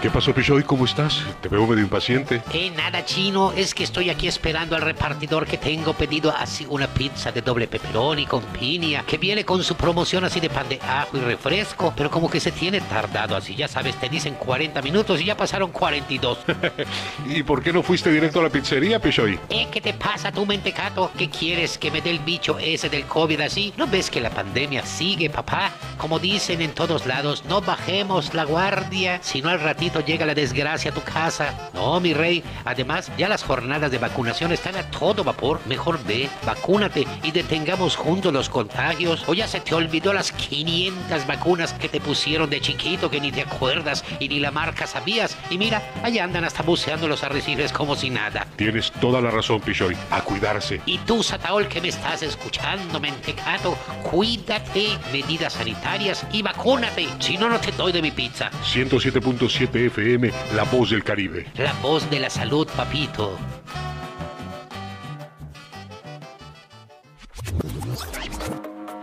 [0.00, 0.62] ¿Qué pasó, Pichoy?
[0.62, 1.24] ¿Cómo estás?
[1.40, 2.40] Te veo medio impaciente.
[2.52, 6.86] Eh, nada chino, es que estoy aquí esperando al repartidor que tengo pedido así una
[6.86, 10.78] pizza de doble pepperoni con piña, que viene con su promoción así de pan de
[10.86, 14.80] ajo y refresco, pero como que se tiene tardado así, ya sabes, te dicen 40
[14.82, 16.38] minutos y ya pasaron 42.
[17.26, 19.36] ¿Y por qué no fuiste directo a la pizzería, Pichoy?
[19.50, 21.10] Eh, ¿qué te pasa tú, mentecato?
[21.18, 23.74] ¿Qué quieres que me dé el bicho ese del COVID así?
[23.76, 25.72] ¿No ves que la pandemia sigue, papá?
[25.96, 30.90] Como dicen en todos lados, no bajemos la guardia, sino al ratito llega la desgracia
[30.90, 31.70] a tu casa.
[31.74, 32.42] No, mi rey.
[32.64, 35.60] Además, ya las jornadas de vacunación están a todo vapor.
[35.66, 39.24] Mejor ve, vacúnate y detengamos juntos los contagios.
[39.26, 43.32] O ya se te olvidó las 500 vacunas que te pusieron de chiquito que ni
[43.32, 45.36] te acuerdas y ni la marca sabías.
[45.50, 48.46] Y mira, allá andan hasta buceando los arrecifes como si nada.
[48.56, 49.96] Tienes toda la razón, Pichoy.
[50.10, 50.80] A cuidarse.
[50.86, 57.08] Y tú, Sataol, que me estás escuchando, mentecato, cuídate, medidas sanitarias y vacúnate.
[57.18, 58.50] Si no, no te doy de mi pizza.
[58.64, 61.46] 107.7 FM, La Voz del Caribe.
[61.56, 63.38] La voz de la salud, papito.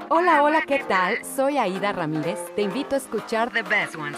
[0.10, 1.24] Hola, hola, ¿qué tal?
[1.24, 2.40] Soy Aida Ramírez.
[2.56, 4.18] Te invito a escuchar The Best Ones.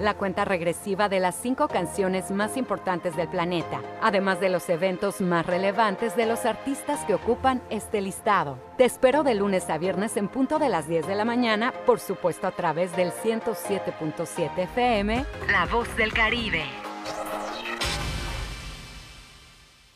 [0.00, 5.20] La cuenta regresiva de las cinco canciones más importantes del planeta, además de los eventos
[5.20, 8.58] más relevantes de los artistas que ocupan este listado.
[8.76, 11.98] Te espero de lunes a viernes en punto de las 10 de la mañana, por
[11.98, 16.62] supuesto a través del 107.7 FM, La Voz del Caribe.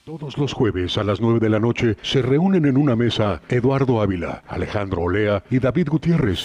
[0.05, 4.03] Todos los jueves a las 9 de la noche se reúnen en una mesa Eduardo
[4.03, 6.45] Ávila, Alejandro Olea y David Gutiérrez.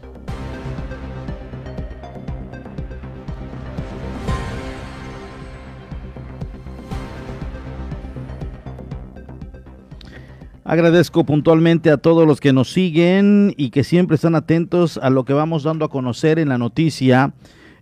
[10.71, 15.25] Agradezco puntualmente a todos los que nos siguen y que siempre están atentos a lo
[15.25, 17.33] que vamos dando a conocer en la noticia.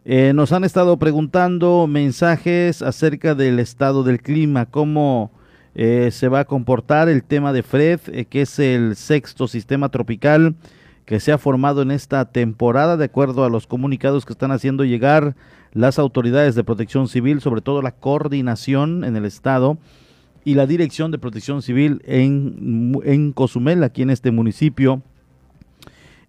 [0.06, 5.32] Eh, nos han estado preguntando mensajes acerca del estado del clima, cómo
[5.76, 9.90] eh, se va a comportar el tema de Fred, eh, que es el sexto sistema
[9.90, 10.56] tropical
[11.06, 14.84] que se ha formado en esta temporada, de acuerdo a los comunicados que están haciendo
[14.84, 15.36] llegar
[15.74, 19.78] las autoridades de protección civil, sobre todo la coordinación en el estado
[20.44, 25.02] y la Dirección de Protección Civil en, en Cozumel, aquí en este municipio.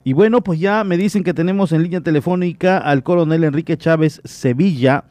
[0.02, 4.20] Y bueno, pues ya me dicen que tenemos en línea telefónica al coronel Enrique Chávez
[4.24, 5.04] Sevilla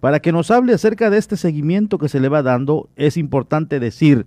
[0.00, 2.88] para que nos hable acerca de este seguimiento que se le va dando.
[2.94, 4.26] Es importante decir,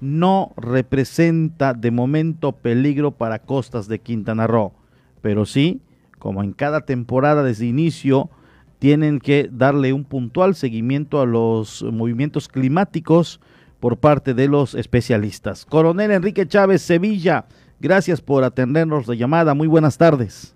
[0.00, 4.72] no representa de momento peligro para costas de Quintana Roo,
[5.20, 5.80] pero sí,
[6.18, 8.30] como en cada temporada desde inicio,
[8.78, 13.40] tienen que darle un puntual seguimiento a los movimientos climáticos
[13.80, 15.64] por parte de los especialistas.
[15.64, 17.46] Coronel Enrique Chávez Sevilla,
[17.80, 19.54] gracias por atendernos la llamada.
[19.54, 20.54] Muy buenas tardes.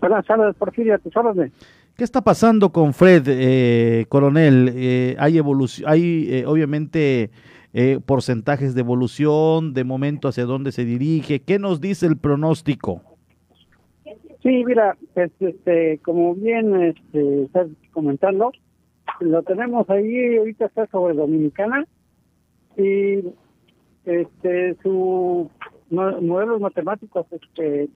[0.00, 1.52] Buenas tardes, Porfirio, tus órdenes.
[1.96, 4.70] ¿Qué está pasando con Fred, eh, coronel?
[4.74, 7.30] Eh, hay evolución, hay eh, obviamente
[7.72, 11.40] eh, porcentajes de evolución, de momento hacia dónde se dirige.
[11.40, 13.00] ¿Qué nos dice el pronóstico?
[14.42, 18.52] Sí, mira, pues, este, como bien este, estás comentando,
[19.20, 21.86] lo tenemos ahí, ahorita está sobre Dominicana
[22.76, 23.24] y
[24.04, 25.50] este su
[25.90, 27.88] modelos matemáticos este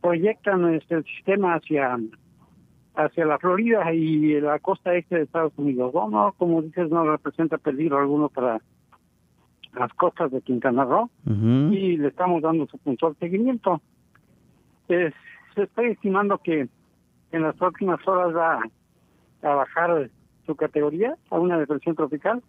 [0.00, 1.98] proyectan este, el sistema hacia
[2.94, 5.92] hacia la Florida y la costa este de Estados Unidos.
[5.94, 8.60] No, como dices, no representa peligro alguno para
[9.74, 13.80] las costas de Quintana Roo y le estamos dando su puntual seguimiento.
[14.86, 15.12] se
[15.56, 16.68] está estimando que
[17.32, 18.60] en las próximas horas va
[19.42, 20.08] a bajar
[20.46, 22.42] su categoría a una depresión tropical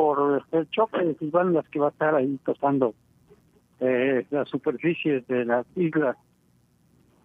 [0.00, 2.94] por el choque de bandas que va a estar ahí tocando
[3.80, 6.16] eh, las superficies de las islas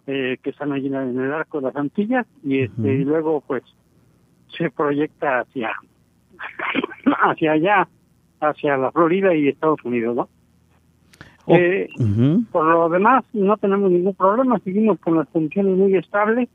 [0.06, 3.62] eh, que están allí en el arco de las Antillas y este y luego pues
[4.58, 5.70] se proyecta hacia
[7.06, 7.88] hacia allá
[8.40, 10.28] hacia la Florida y Estados Unidos no
[11.46, 11.88] oh, eh,
[12.52, 16.50] por lo demás no tenemos ningún problema seguimos con las condiciones muy estables.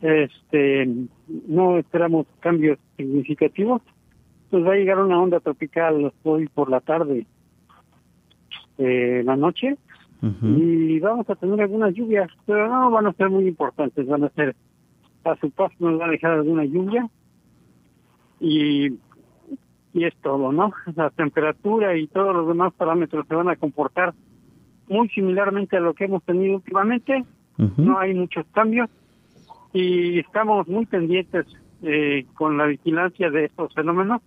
[0.00, 0.88] Este
[1.46, 3.82] no esperamos cambios significativos
[4.52, 7.26] pues va a llegar una onda tropical hoy por la tarde
[8.76, 9.78] eh, la noche
[10.42, 14.28] y vamos a tener algunas lluvias, pero no van a ser muy importantes, van a
[14.28, 14.54] ser
[15.24, 17.08] a su paso nos va a dejar alguna lluvia
[18.40, 18.98] y,
[19.94, 20.70] y es todo, ¿no?
[20.94, 24.12] La temperatura y todos los demás parámetros se van a comportar
[24.86, 27.24] muy similarmente a lo que hemos tenido últimamente,
[27.78, 28.90] no hay muchos cambios
[29.72, 31.46] y estamos muy pendientes
[31.82, 34.20] eh, con la vigilancia de estos fenómenos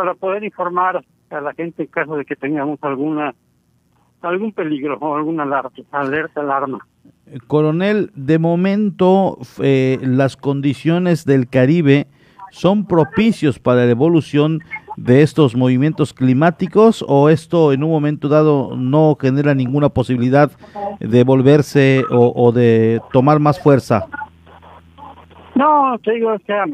[0.00, 3.34] para poder informar a la gente en caso de que tengamos alguna
[4.22, 6.78] algún peligro o alguna alarma, alerta, alarma.
[7.46, 12.06] Coronel, de momento eh, las condiciones del Caribe
[12.50, 14.60] son propicios para la evolución
[14.96, 20.50] de estos movimientos climáticos o esto en un momento dado no genera ninguna posibilidad
[20.98, 24.06] de volverse o, de tomar más fuerza?
[25.54, 26.64] No, te digo, o sea,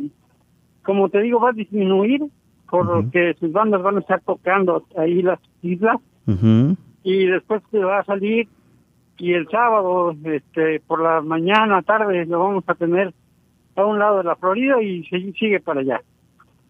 [0.85, 2.23] como te digo, va a disminuir
[2.71, 5.99] porque sus bandas van a estar tocando ahí las islas.
[7.03, 8.49] Y después se va a salir
[9.19, 13.15] y el sábado este por la mañana tarde lo vamos a tener
[13.77, 16.01] a un lado de la Florida y se sigue para allá.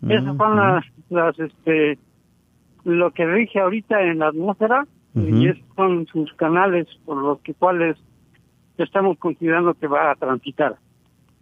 [0.09, 1.99] Esas son las, las este
[2.85, 7.55] lo que rige ahorita en la atmósfera y esos son sus canales por los que
[7.55, 7.97] cuales
[8.77, 10.77] estamos considerando que va a transitar.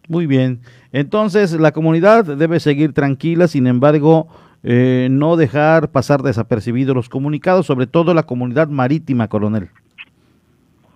[0.08, 0.60] Muy bien.
[0.92, 4.28] Entonces la comunidad debe seguir tranquila sin embargo
[4.64, 9.68] eh, no dejar pasar desapercibidos los comunicados, sobre todo la comunidad marítima, coronel.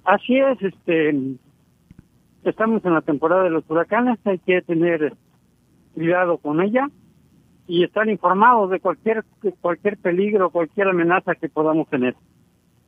[0.05, 1.15] Así es, este,
[2.45, 5.13] estamos en la temporada de los huracanes, hay que tener
[5.95, 6.89] cuidado con ella
[7.67, 9.23] y estar informados de cualquier
[9.61, 12.17] cualquier peligro, cualquier amenaza que podamos tener.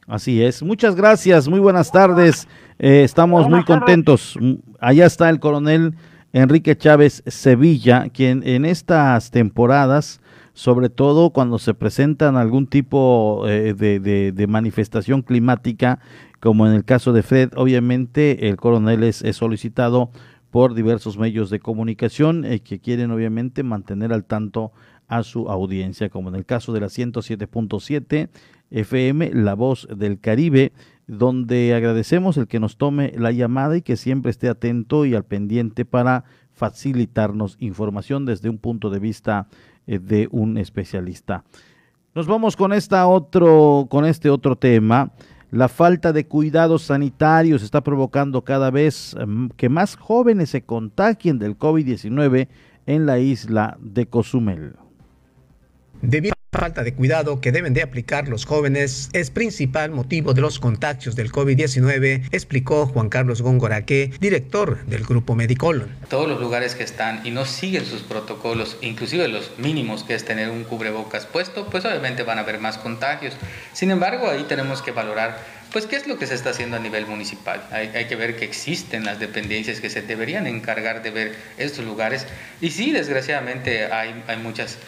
[0.07, 0.63] Así es.
[0.63, 1.47] Muchas gracias.
[1.47, 2.49] Muy buenas tardes.
[2.79, 4.39] Eh, estamos muy contentos.
[4.81, 5.95] Allá está el coronel
[6.33, 10.20] Enrique Chávez Sevilla, quien en estas temporadas
[10.61, 16.01] sobre todo cuando se presentan algún tipo eh, de, manifestación climática,
[16.39, 20.11] como en el caso de Fred, obviamente el coronel es, solicitado
[20.51, 24.73] por diversos medios de comunicación eh, que quieren obviamente mantener al tanto
[25.09, 28.29] a su audiencia, como en el caso de la 107.7
[28.71, 30.73] FM, La Voz del Caribe,
[31.07, 35.25] donde agradecemos el que nos tome la llamada y que siempre esté atento y al
[35.25, 39.49] pendiente para facilitarnos información desde un punto de vista
[39.87, 41.45] de un especialista.
[42.15, 45.13] Nos vamos con esta otro, con este otro tema.
[45.53, 51.39] La falta de cuidados sanitarios está provocando cada vez mm, que más jóvenes se contagien
[51.39, 52.49] del COVID-19
[52.87, 54.75] en la isla de Cozumel.
[56.03, 60.33] Debido a la falta de cuidado que deben de aplicar los jóvenes, es principal motivo
[60.33, 65.91] de los contagios del COVID-19, explicó Juan Carlos Góngoraque, director del Grupo Medicol.
[66.09, 70.25] Todos los lugares que están y no siguen sus protocolos, inclusive los mínimos que es
[70.25, 73.35] tener un cubrebocas puesto, pues obviamente van a haber más contagios.
[73.75, 76.81] Sin embargo, ahí tenemos que valorar pues qué es lo que se está haciendo a
[76.81, 77.63] nivel municipal.
[77.71, 81.85] Hay, hay, que ver que existen las dependencias que se deberían encargar de ver estos
[81.85, 82.27] lugares.
[82.61, 84.79] Y sí, desgraciadamente hay, hay muchas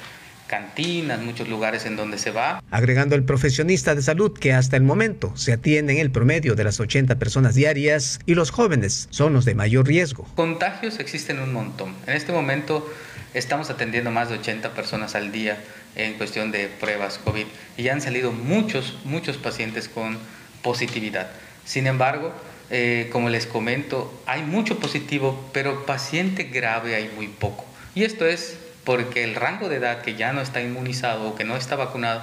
[0.53, 2.63] cantinas, muchos lugares en donde se va.
[2.71, 6.79] Agregando el profesionista de salud que hasta el momento se atienden el promedio de las
[6.79, 10.27] 80 personas diarias y los jóvenes son los de mayor riesgo.
[10.35, 11.95] Contagios existen un montón.
[12.07, 12.87] En este momento
[13.33, 15.57] estamos atendiendo más de 80 personas al día
[15.97, 17.47] en cuestión de pruebas COVID
[17.79, 20.19] y ya han salido muchos, muchos pacientes con
[20.61, 21.31] positividad.
[21.65, 22.31] Sin embargo,
[22.69, 27.65] eh, como les comento, hay mucho positivo, pero paciente grave hay muy poco.
[27.95, 31.45] Y esto es porque el rango de edad que ya no está inmunizado o que
[31.45, 32.23] no está vacunado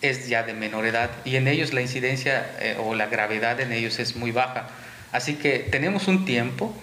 [0.00, 3.72] es ya de menor edad y en ellos la incidencia eh, o la gravedad en
[3.72, 4.68] ellos es muy baja.
[5.12, 6.74] Así que tenemos un tiempo,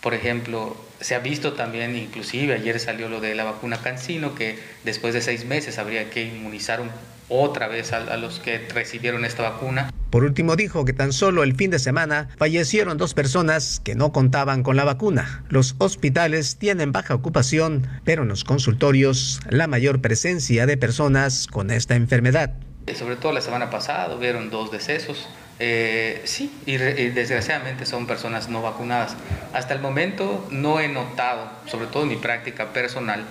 [0.00, 4.58] por ejemplo, se ha visto también, inclusive ayer salió lo de la vacuna Cancino, que
[4.84, 6.80] después de seis meses habría que inmunizar
[7.28, 9.90] otra vez a, a los que recibieron esta vacuna.
[10.14, 14.12] Por último, dijo que tan solo el fin de semana fallecieron dos personas que no
[14.12, 15.44] contaban con la vacuna.
[15.48, 21.72] Los hospitales tienen baja ocupación, pero en los consultorios la mayor presencia de personas con
[21.72, 22.54] esta enfermedad.
[22.94, 25.26] Sobre todo la semana pasada hubieron dos decesos.
[25.58, 29.16] Eh, sí, y, y, desgraciadamente son personas no vacunadas.
[29.52, 33.24] Hasta el momento no he notado, sobre todo en mi práctica personal,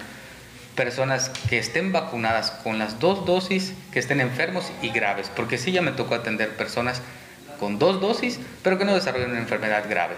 [0.75, 5.71] personas que estén vacunadas con las dos dosis, que estén enfermos y graves, porque sí
[5.71, 7.01] ya me tocó atender personas
[7.59, 10.15] con dos dosis, pero que no desarrollan una enfermedad grave.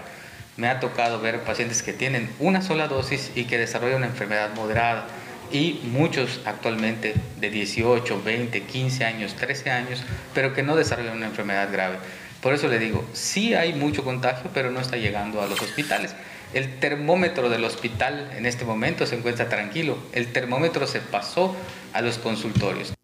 [0.56, 4.54] Me ha tocado ver pacientes que tienen una sola dosis y que desarrollan una enfermedad
[4.54, 5.06] moderada
[5.52, 10.02] y muchos actualmente de 18, 20, 15 años, 13 años,
[10.34, 11.98] pero que no desarrollan una enfermedad grave.
[12.40, 16.14] Por eso le digo, sí hay mucho contagio, pero no está llegando a los hospitales.
[16.56, 19.98] El termómetro del hospital en este momento se encuentra tranquilo.
[20.14, 21.54] El termómetro se pasó
[21.92, 22.94] a los consultorios.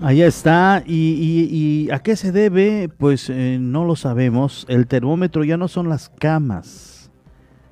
[0.00, 0.82] Ahí está.
[0.86, 2.88] ¿Y, a qué se debe?
[2.88, 4.64] Pues eh, no lo sabemos.
[4.70, 7.10] El termómetro ya no son las camas,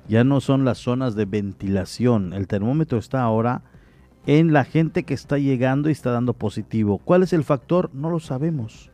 [0.07, 2.31] ya no son las zonas de ventilación.
[2.31, 3.63] El termómetro está ahora
[4.27, 6.99] en la gente que está llegando y está dando positivo.
[6.99, 7.89] ¿Cuál es el factor?
[7.91, 8.92] No lo sabemos.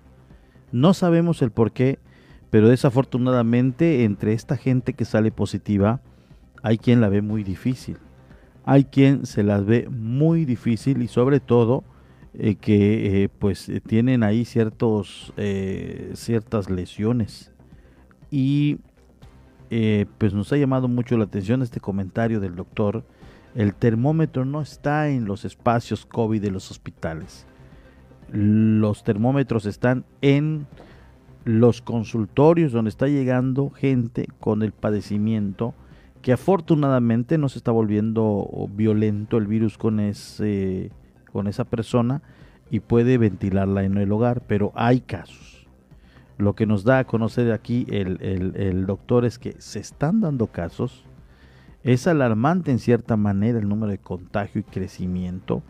[0.71, 1.99] No sabemos el por qué,
[2.49, 6.01] pero desafortunadamente entre esta gente que sale positiva,
[6.61, 7.97] hay quien la ve muy difícil.
[8.65, 11.83] Hay quien se las ve muy difícil y sobre todo
[12.33, 17.51] eh, que eh, pues eh, tienen ahí ciertos, eh, ciertas lesiones.
[18.31, 18.77] Y
[20.17, 23.05] pues nos ha llamado mucho la atención este comentario del doctor.
[23.53, 27.45] El termómetro no está en los espacios COVID de los hospitales
[28.31, 30.67] los termómetros están en
[31.45, 35.73] los consultorios donde está llegando gente con el padecimiento
[36.21, 40.91] que afortunadamente no se está volviendo violento el virus con ese
[41.31, 42.21] con esa persona
[42.69, 45.67] y puede ventilarla en el hogar, pero hay casos.
[46.37, 50.21] Lo que nos da a conocer aquí el, el, el doctor es que se están
[50.21, 51.05] dando casos.
[51.83, 55.63] Es alarmante en cierta manera el número de contagio y crecimiento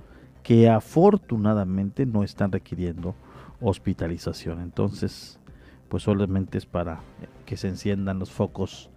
[0.50, 3.14] que afortunadamente no están requiriendo
[3.62, 4.62] hospitalización.
[4.62, 5.40] Entonces,
[5.90, 7.02] pues solamente es para
[7.46, 8.90] que se enciendan los focos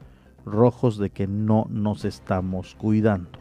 [0.47, 3.39] rojos de que no nos estamos cuidando.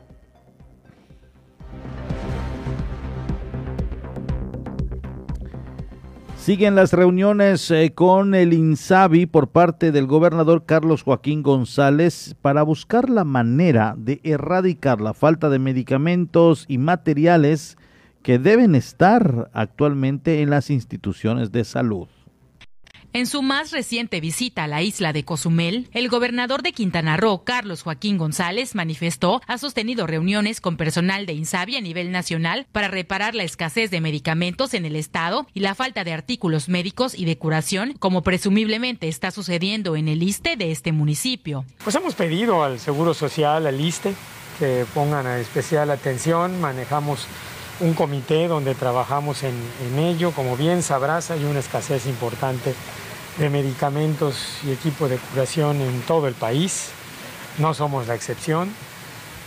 [6.35, 12.63] Siguen las reuniones eh, con el INSABI por parte del gobernador Carlos Joaquín González para
[12.63, 17.77] buscar la manera de erradicar la falta de medicamentos y materiales
[18.23, 22.07] que deben estar actualmente en las instituciones de salud.
[23.13, 27.43] En su más reciente visita a la isla de Cozumel, el gobernador de Quintana Roo,
[27.43, 32.87] Carlos Joaquín González, manifestó ha sostenido reuniones con personal de INSABI a nivel nacional para
[32.87, 37.25] reparar la escasez de medicamentos en el estado y la falta de artículos médicos y
[37.25, 41.65] de curación, como presumiblemente está sucediendo en el ISTE de este municipio.
[41.83, 44.13] Pues hemos pedido al Seguro Social, al ISTE,
[44.57, 47.27] que pongan a especial atención, manejamos
[47.81, 49.55] un comité donde trabajamos en,
[49.97, 50.31] ello.
[50.31, 52.73] Como bien sabrás, hay una escasez importante
[53.37, 56.89] de medicamentos y equipo de curación en todo el país.
[57.57, 58.69] No somos la excepción.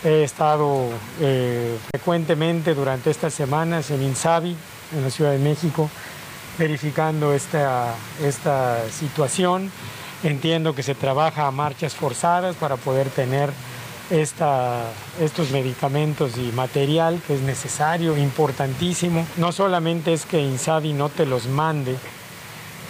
[0.04, 4.56] He estado eh, frecuentemente durante estas semanas en Insabi,
[4.94, 5.88] en la Ciudad de México,
[6.58, 9.70] verificando esta, esta situación.
[10.24, 13.50] Entiendo que se trabaja a marchas forzadas para poder tener
[14.10, 19.26] estos medicamentos y material que es necesario, importantísimo.
[19.36, 21.96] No solamente es que Insabi no te los mande,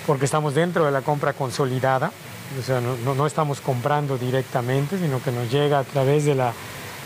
[0.06, 2.12] porque estamos dentro de la compra consolidada,
[2.58, 6.52] o sea, no, estamos comprando directamente, sino que nos llega a través de la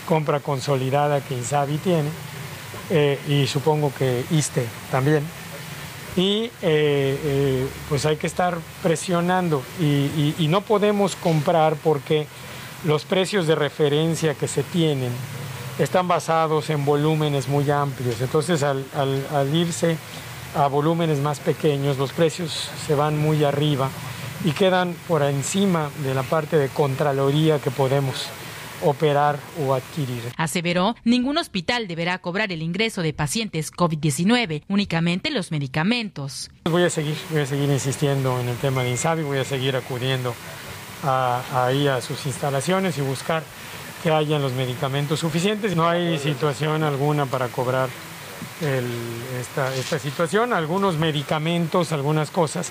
[0.07, 2.09] compra consolidada que Insabi tiene,
[2.91, 5.23] eh, y supongo que ISTE también.
[6.17, 12.27] Y eh, eh, pues hay que estar presionando y no podemos comprar porque
[12.85, 15.13] los precios de referencia que se tienen
[15.79, 18.21] están basados en volúmenes muy amplios.
[18.21, 18.85] Entonces, al,
[19.55, 19.97] irse
[20.57, 23.91] a volúmenes más pequeños, los precios se van muy arriba
[24.45, 28.27] y quedan por encima de la parte de contraloría que podemos
[28.83, 30.23] operar o adquirir.
[30.37, 36.51] Aseveró, ningún hospital deberá cobrar el ingreso de pacientes COVID-19, únicamente los medicamentos.
[36.65, 39.75] Voy a seguir, voy a seguir insistiendo en el tema de INSABI, voy a seguir
[39.75, 40.33] acudiendo
[41.03, 43.43] ahí a sus instalaciones y buscar
[44.03, 45.75] que hayan los medicamentos suficientes.
[45.77, 47.89] No hay situación alguna para cobrar
[49.41, 50.53] esta, esta situación.
[50.53, 52.71] Algunos medicamentos, algunas cosas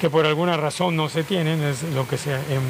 [0.00, 2.62] que por alguna razón no se tienen, es lo que se, en,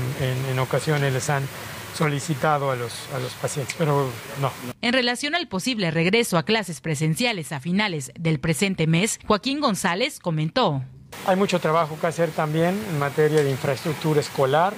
[0.50, 1.46] en, ocasiones les han
[1.94, 4.50] solicitado a los, a los pacientes, pero no.
[4.80, 10.20] En relación al posible regreso a clases presenciales a finales del presente mes, Joaquín González
[10.20, 10.82] comentó.
[11.26, 14.72] Hay mucho trabajo que hacer también en materia de infraestructura escolar.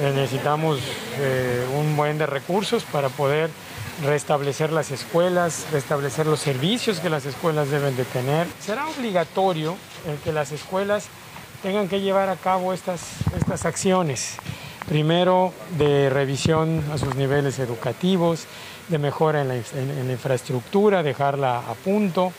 [0.00, 0.78] Eh, necesitamos
[1.18, 3.50] eh, un buen de recursos para poder
[4.04, 8.46] restablecer las escuelas, restablecer los servicios que las escuelas deben de tener.
[8.60, 11.06] Será obligatorio el que las escuelas
[11.62, 13.00] tengan que llevar a cabo estas,
[13.36, 14.36] estas acciones.
[14.88, 18.46] Primero, de revisión a sus niveles educativos,
[18.88, 22.32] de mejora en la, en la infraestructura, dejarla a punto,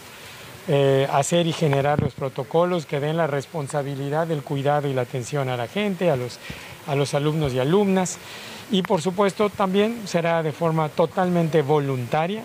[0.68, 5.50] eh, hacer y generar los protocolos que den la responsabilidad del cuidado y la atención
[5.50, 6.40] a la gente, a los,
[6.88, 8.18] a los alumnos y alumnas.
[8.70, 12.44] Y por supuesto también será de forma totalmente voluntaria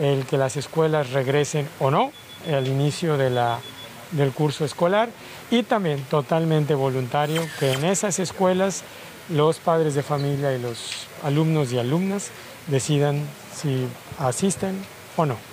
[0.00, 2.12] el que las escuelas regresen o no
[2.48, 5.10] al inicio del curso escolar
[5.50, 8.82] y también totalmente voluntario que en esas escuelas
[9.28, 12.30] los padres de familia y los alumnos y alumnas
[12.66, 13.22] decidan
[13.54, 13.86] si
[14.18, 14.76] asisten
[15.16, 15.49] o no.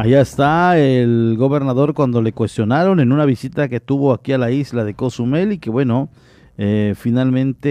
[0.00, 4.50] Allá está el gobernador cuando le cuestionaron en una visita que tuvo aquí a la
[4.50, 6.08] isla de Cozumel y que bueno,
[6.56, 7.68] eh, finalmente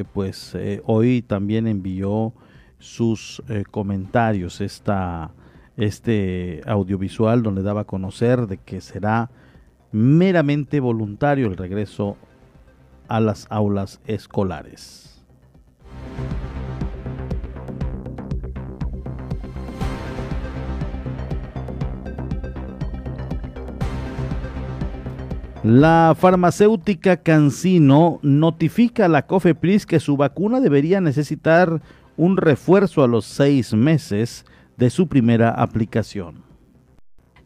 [0.00, 2.34] eh, pues eh, hoy también envió
[2.80, 3.40] sus
[3.70, 5.30] comentarios esta,
[5.76, 9.30] este audiovisual donde daba a conocer de que será
[9.92, 12.16] meramente voluntario el regreso
[13.06, 15.11] a las aulas escolares.
[25.64, 31.80] La farmacéutica Cancino notifica a la COFEPRIS que su vacuna debería necesitar
[32.16, 34.44] un refuerzo a los seis meses
[34.76, 36.51] de su primera aplicación.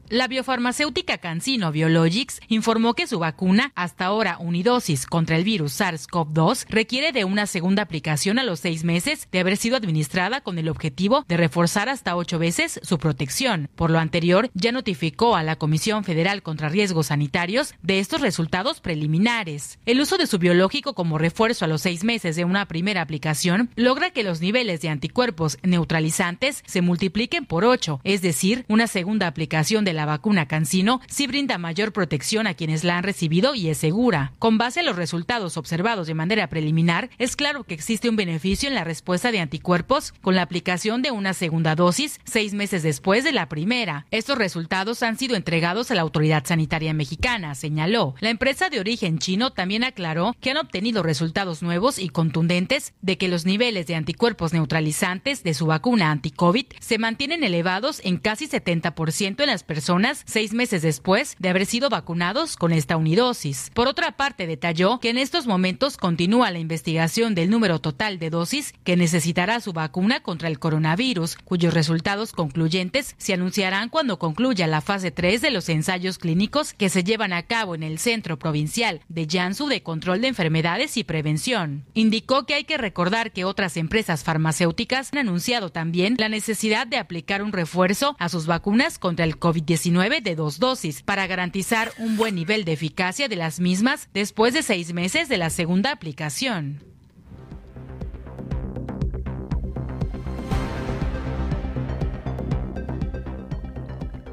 [0.09, 6.66] La biofarmacéutica Cancino Biologics informó que su vacuna, hasta ahora unidosis contra el virus SARS-CoV-2,
[6.68, 10.68] requiere de una segunda aplicación a los seis meses de haber sido administrada con el
[10.68, 13.68] objetivo de reforzar hasta ocho veces su protección.
[13.74, 18.78] Por lo anterior, ya notificó a la Comisión Federal contra Riesgos Sanitarios de estos resultados
[18.78, 19.80] preliminares.
[19.86, 23.70] El uso de su biológico como refuerzo a los seis meses de una primera aplicación
[23.74, 29.26] logra que los niveles de anticuerpos neutralizantes se multipliquen por ocho, es decir, una segunda
[29.26, 33.68] aplicación de la vacuna Cancino sí brinda mayor protección a quienes la han recibido y
[33.68, 34.32] es segura.
[34.38, 38.68] Con base a los resultados observados de manera preliminar, es claro que existe un beneficio
[38.68, 43.24] en la respuesta de anticuerpos con la aplicación de una segunda dosis seis meses después
[43.24, 44.07] de la primera.
[44.11, 48.14] Estos resultados han sido entregados a la autoridad sanitaria mexicana, señaló.
[48.20, 53.16] La empresa de origen chino también aclaró que han obtenido resultados nuevos y contundentes de
[53.18, 58.47] que los niveles de anticuerpos neutralizantes de su vacuna anti-COVID se mantienen elevados en casi
[58.47, 59.86] 70% en las personas
[60.24, 63.70] seis meses después de haber sido vacunados con esta unidosis.
[63.72, 68.30] Por otra parte, detalló que en estos momentos continúa la investigación del número total de
[68.30, 74.66] dosis que necesitará su vacuna contra el coronavirus, cuyos resultados concluyentes se anunciarán cuando concluya
[74.66, 78.39] la fase 3 de los ensayos clínicos que se llevan a cabo en el Centro
[78.39, 81.84] Provincial de Jansu de Control de Enfermedades y Prevención.
[81.95, 86.99] Indicó que hay que recordar que otras empresas farmacéuticas han anunciado también la necesidad de
[86.99, 92.16] aplicar un refuerzo a sus vacunas contra el COVID-19 de dos dosis para garantizar un
[92.16, 96.81] buen nivel de eficacia de las mismas después de seis meses de la segunda aplicación.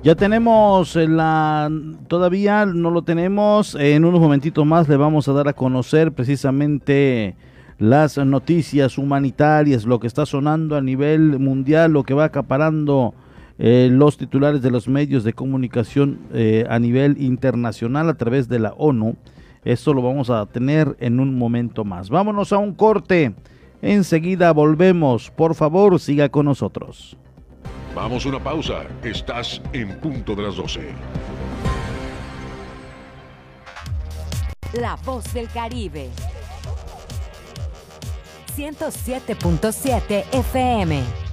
[0.01, 1.69] Ya tenemos la,
[2.07, 7.35] todavía no lo tenemos, en unos momentitos más le vamos a dar a conocer precisamente
[7.79, 13.13] las noticias humanitarias, lo que está sonando a nivel mundial, lo que va acaparando
[13.65, 18.59] eh, los titulares de los medios de comunicación eh, a nivel internacional a través de
[18.59, 19.15] la ONU.
[19.63, 22.09] Esto lo vamos a tener en un momento más.
[22.09, 23.33] Vámonos a un corte.
[23.81, 25.31] Enseguida volvemos.
[25.31, 27.15] Por favor, siga con nosotros.
[27.95, 28.83] Vamos a una pausa.
[29.01, 30.81] Estás en punto de las 12.
[34.73, 36.09] La voz del Caribe.
[38.57, 41.32] 107.7 FM.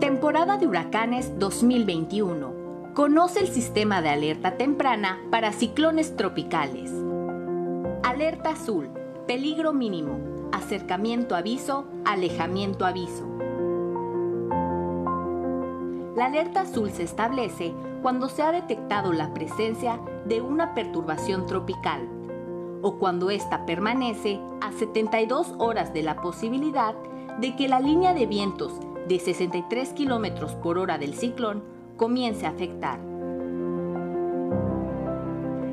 [0.00, 2.92] Temporada de huracanes 2021.
[2.94, 6.92] Conoce el sistema de alerta temprana para ciclones tropicales.
[8.02, 8.90] Alerta azul.
[9.26, 10.48] Peligro mínimo.
[10.52, 11.86] Acercamiento aviso.
[12.04, 13.30] Alejamiento aviso.
[16.16, 22.08] La alerta azul se establece cuando se ha detectado la presencia de una perturbación tropical
[22.82, 26.94] o cuando ésta permanece a 72 horas de la posibilidad
[27.38, 28.72] de que la línea de vientos
[29.08, 31.62] de 63 km por hora del ciclón
[31.96, 32.98] comience a afectar.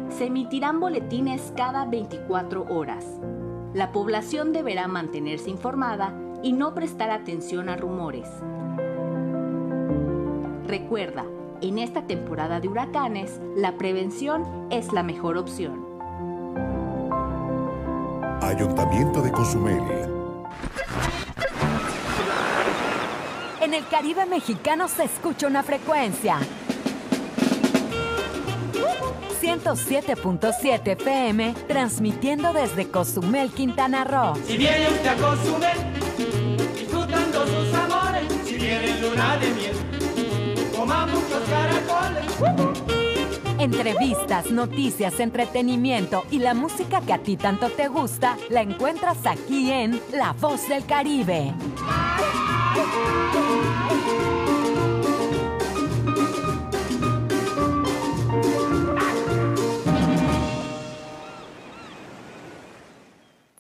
[0.10, 3.06] Se emitirán boletines cada 24 horas.
[3.74, 8.28] La población deberá mantenerse informada y no prestar atención a rumores.
[10.68, 11.24] Recuerda,
[11.62, 15.88] en esta temporada de huracanes, la prevención es la mejor opción.
[18.42, 19.82] Ayuntamiento de Cozumel.
[23.62, 26.40] En el Caribe mexicano se escucha una frecuencia.
[29.42, 34.36] 107.7 FM, transmitiendo desde Cozumel, Quintana Roo.
[34.46, 35.78] Si viene usted a Cozumel,
[36.76, 39.67] disfrutando sus amores, si viene luna de miel,
[41.08, 42.78] muchos caracoles.
[43.60, 49.72] Entrevistas, noticias, entretenimiento y la música que a ti tanto te gusta la encuentras aquí
[49.72, 51.54] en La Voz del Caribe.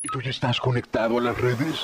[0.03, 1.83] ¿Y tú ya estás conectado a las redes?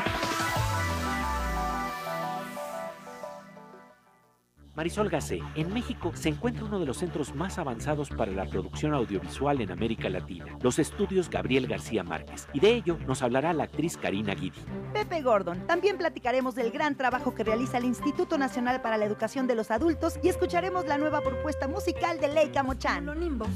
[4.75, 8.93] Marisol Gacé, en México se encuentra uno de los centros más avanzados para la producción
[8.93, 13.65] audiovisual en América Latina, los estudios Gabriel García Márquez, y de ello nos hablará la
[13.65, 14.61] actriz Karina Guidi.
[14.93, 15.67] Pepe Gordon.
[15.67, 19.71] También platicaremos del gran trabajo que realiza el Instituto Nacional para la Educación de los
[19.71, 23.05] Adultos y escucharemos la nueva propuesta musical de Leica Mochan.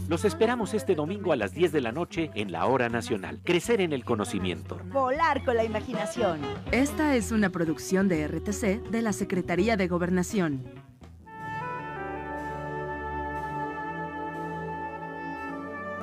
[0.10, 3.40] Los esperamos este domingo a las 10 de la noche en la Hora Nacional.
[3.44, 4.80] Crecer en el conocimiento.
[4.92, 6.42] Volar con la imaginación.
[6.72, 10.85] Esta es una producción de RTC de la Secretaría de Gobernación.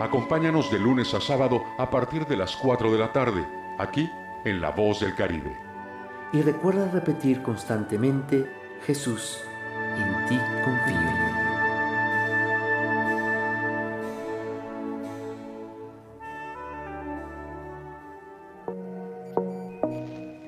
[0.00, 3.44] Acompáñanos de lunes a sábado a partir de las 4 de la tarde,
[3.78, 4.08] aquí
[4.44, 5.56] en La Voz del Caribe.
[6.32, 8.48] Y recuerda repetir constantemente,
[8.86, 9.40] Jesús,
[9.96, 10.98] en ti confío.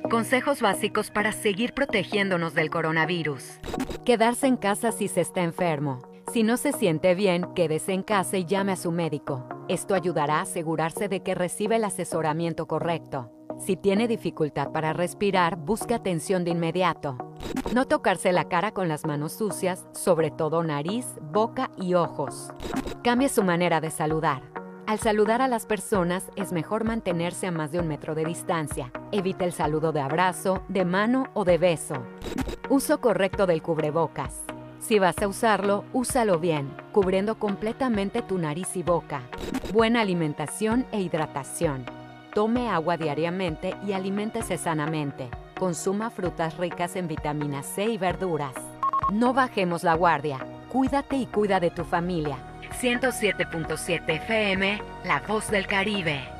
[0.09, 3.59] Consejos básicos para seguir protegiéndonos del coronavirus.
[4.05, 8.37] Quedarse en casa si se está enfermo si no se siente bien, quédese en casa
[8.37, 9.45] y llame a su médico.
[9.67, 13.33] Esto ayudará a asegurarse de que recibe el asesoramiento correcto.
[13.59, 17.19] Si tiene dificultad para respirar, busque atención de inmediato.
[17.75, 22.53] No tocarse la cara con las manos sucias, sobre todo nariz, boca y ojos.
[23.03, 24.43] Cambie su manera de saludar.
[24.87, 28.93] Al saludar a las personas es mejor mantenerse a más de un metro de distancia.
[29.11, 31.95] Evite el saludo de abrazo, de mano o de beso.
[32.69, 34.45] Uso correcto del cubrebocas.
[34.81, 39.23] Si vas a usarlo, úsalo bien, cubriendo completamente tu nariz y boca.
[39.73, 41.85] Buena alimentación e hidratación.
[42.35, 45.29] Tome agua diariamente y aliméntese sanamente.
[45.59, 48.55] Consuma frutas ricas en vitamina C y verduras.
[49.13, 50.39] No bajemos la guardia.
[50.71, 52.39] Cuídate y cuida de tu familia.
[52.81, 56.40] 107.7 FM, La Voz del Caribe.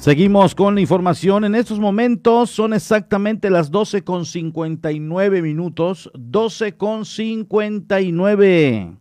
[0.00, 1.44] Seguimos con la información.
[1.44, 6.10] En estos momentos son exactamente las 12 con 59 minutos.
[6.14, 8.96] 12 con 59.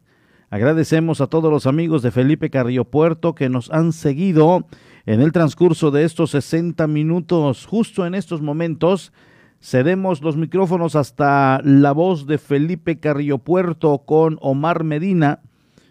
[0.49, 4.67] Agradecemos a todos los amigos de Felipe Carrillo Puerto que nos han seguido
[5.05, 7.65] en el transcurso de estos 60 minutos.
[7.65, 9.13] Justo en estos momentos
[9.61, 15.39] cedemos los micrófonos hasta la voz de Felipe Carrillo Puerto con Omar Medina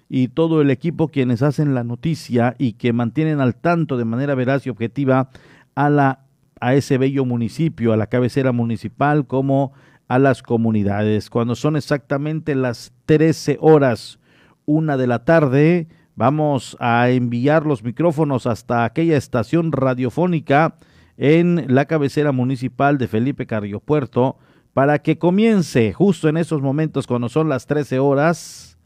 [0.09, 4.35] y todo el equipo quienes hacen la noticia y que mantienen al tanto de manera
[4.35, 5.31] veraz y objetiva
[5.75, 6.21] a la
[6.61, 9.73] a ese bello municipio, a la cabecera municipal como
[10.09, 11.31] a las comunidades.
[11.31, 14.19] Cuando son exactamente las 13 horas,
[14.65, 20.77] una de la tarde, vamos a enviar los micrófonos hasta aquella estación radiofónica
[21.17, 24.39] en la cabecera municipal de Felipe Carrillo Puerto
[24.73, 28.78] para que comience justo en esos momentos cuando son las 13 horas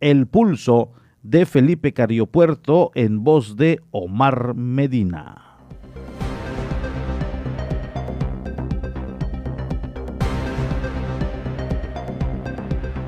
[0.00, 0.92] el pulso
[1.22, 5.48] de Felipe Cariopuerto en voz de Omar Medina.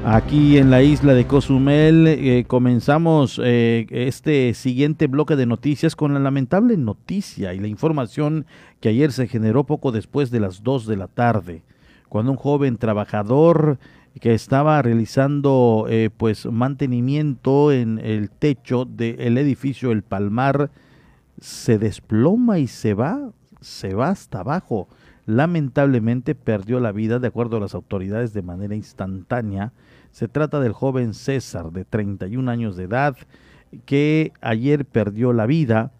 [0.05, 6.15] Aquí en la isla de Cozumel eh, comenzamos eh, este siguiente bloque de noticias con
[6.15, 8.47] la lamentable noticia y la información
[8.81, 11.63] que ayer se generó poco después de las 2 de la tarde,
[12.09, 13.79] cuando un joven trabajador
[14.19, 20.71] que estaba realizando eh, pues mantenimiento en el techo del edificio El Palmar
[21.41, 23.31] se desploma y se va,
[23.61, 24.89] se va hasta abajo.
[25.27, 29.73] Lamentablemente perdió la vida de acuerdo a las autoridades de manera instantánea.
[30.11, 33.17] Se trata del joven César de 31 años de edad
[33.85, 35.93] que ayer perdió la vida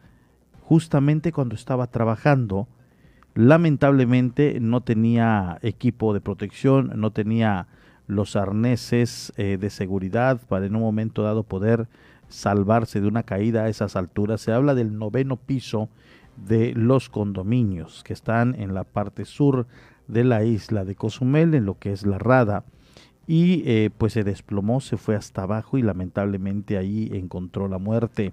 [0.63, 2.67] justamente cuando estaba trabajando.
[3.35, 7.69] Lamentablemente no tenía equipo de protección, no tenía
[8.11, 11.89] los arneses eh, de seguridad para en un momento dado poder
[12.29, 14.41] salvarse de una caída a esas alturas.
[14.41, 15.89] Se habla del noveno piso
[16.37, 19.67] de los condominios que están en la parte sur
[20.09, 22.65] de la isla de Cozumel, en lo que es la Rada,
[23.27, 28.33] y eh, pues se desplomó, se fue hasta abajo y lamentablemente ahí encontró la muerte.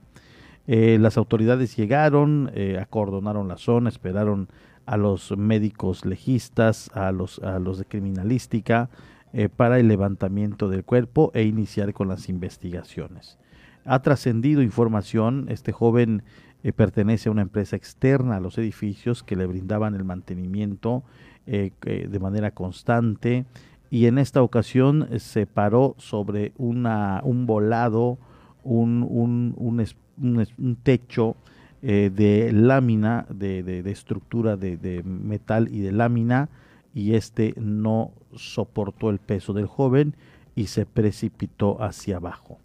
[0.66, 4.48] Eh, las autoridades llegaron, acordonaron la zona, esperaron
[4.86, 8.90] a los médicos legistas, a los, a los de criminalística,
[9.34, 13.38] eh, para el levantamiento del cuerpo e iniciar con las investigaciones.
[13.84, 16.24] Ha trascendido información, este joven
[16.64, 21.04] eh, pertenece a una empresa externa a los edificios que le brindaban el mantenimiento
[21.46, 23.46] eh, de manera constante
[23.90, 28.18] y en esta ocasión se paró sobre una, un volado,
[28.64, 31.36] un, un, un, techo
[31.82, 36.50] de lámina, de, de, estructura de, de, metal y de lámina,
[36.94, 40.16] y este no soportó el peso del joven
[40.56, 42.60] y se precipitó hacia abajo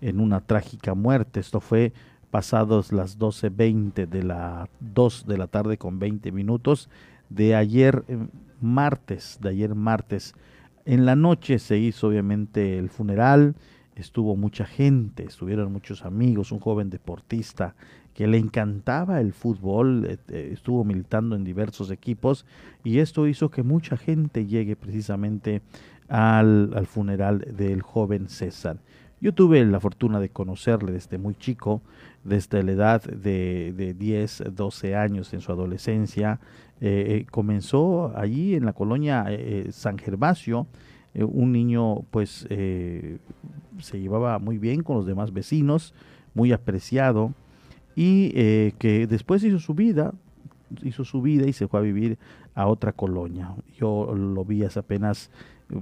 [0.00, 1.40] en una trágica muerte.
[1.40, 1.92] Esto fue
[2.30, 6.88] pasados las 12.20 de la 2 de la tarde con 20 minutos
[7.28, 8.18] de ayer eh,
[8.60, 10.34] martes, de ayer martes.
[10.84, 13.54] En la noche se hizo obviamente el funeral,
[13.94, 17.74] estuvo mucha gente, estuvieron muchos amigos, un joven deportista
[18.16, 22.46] que le encantaba el fútbol, eh, eh, estuvo militando en diversos equipos
[22.82, 25.60] y esto hizo que mucha gente llegue precisamente
[26.08, 28.78] al, funeral del joven César.
[29.20, 31.82] Yo tuve la fortuna de conocerle desde muy chico,
[32.24, 36.40] desde la edad de, de 10, 12 años en su adolescencia.
[36.80, 39.26] Eh, comenzó allí en la colonia
[39.72, 40.66] San Gervasio,
[41.14, 45.92] un niño pues se llevaba muy bien con los demás vecinos,
[46.32, 47.34] muy apreciado
[47.96, 48.30] y
[48.78, 50.12] que después hizo su vida,
[50.82, 52.18] hizo su vida y se fue a vivir
[52.54, 53.54] a otra colonia.
[53.78, 55.30] Yo lo vi hace apenas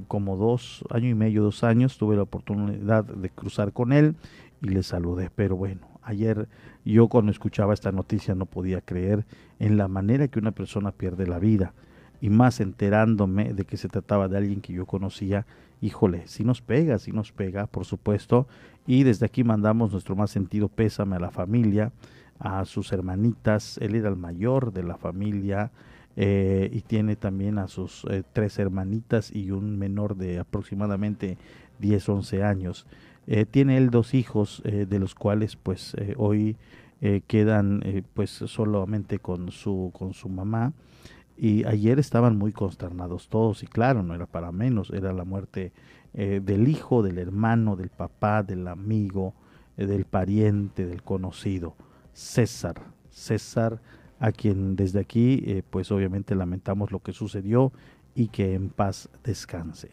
[0.08, 4.14] como dos años y medio, dos años, tuve la oportunidad de cruzar con él
[4.62, 6.48] y le saludé, pero bueno, ayer
[6.84, 9.26] yo cuando escuchaba esta noticia no podía creer
[9.58, 11.74] en la manera que una persona pierde la vida
[12.20, 15.46] y más enterándome de que se trataba de alguien que yo conocía,
[15.80, 18.46] híjole, si nos pega, si nos pega, por supuesto,
[18.86, 21.92] y desde aquí mandamos nuestro más sentido pésame a la familia,
[22.38, 25.70] a sus hermanitas, él era el mayor de la familia,
[26.16, 31.38] eh, y tiene también a sus eh, tres hermanitas y un menor de aproximadamente
[31.80, 32.86] 10, 11 años.
[33.26, 36.56] Eh, tiene él dos hijos, eh, de los cuales pues hoy
[37.26, 37.82] quedan
[38.14, 40.72] pues solamente con su, con su mamá.
[41.36, 45.72] Y ayer estaban muy consternados todos y claro, no era para menos, era la muerte
[46.12, 49.34] del hijo, del hermano, del papá, del amigo,
[49.76, 51.74] del pariente, del conocido,
[52.12, 52.76] César.
[53.10, 53.80] César,
[54.20, 57.72] a quien desde aquí pues obviamente lamentamos lo que sucedió
[58.14, 59.90] y que en paz descanse.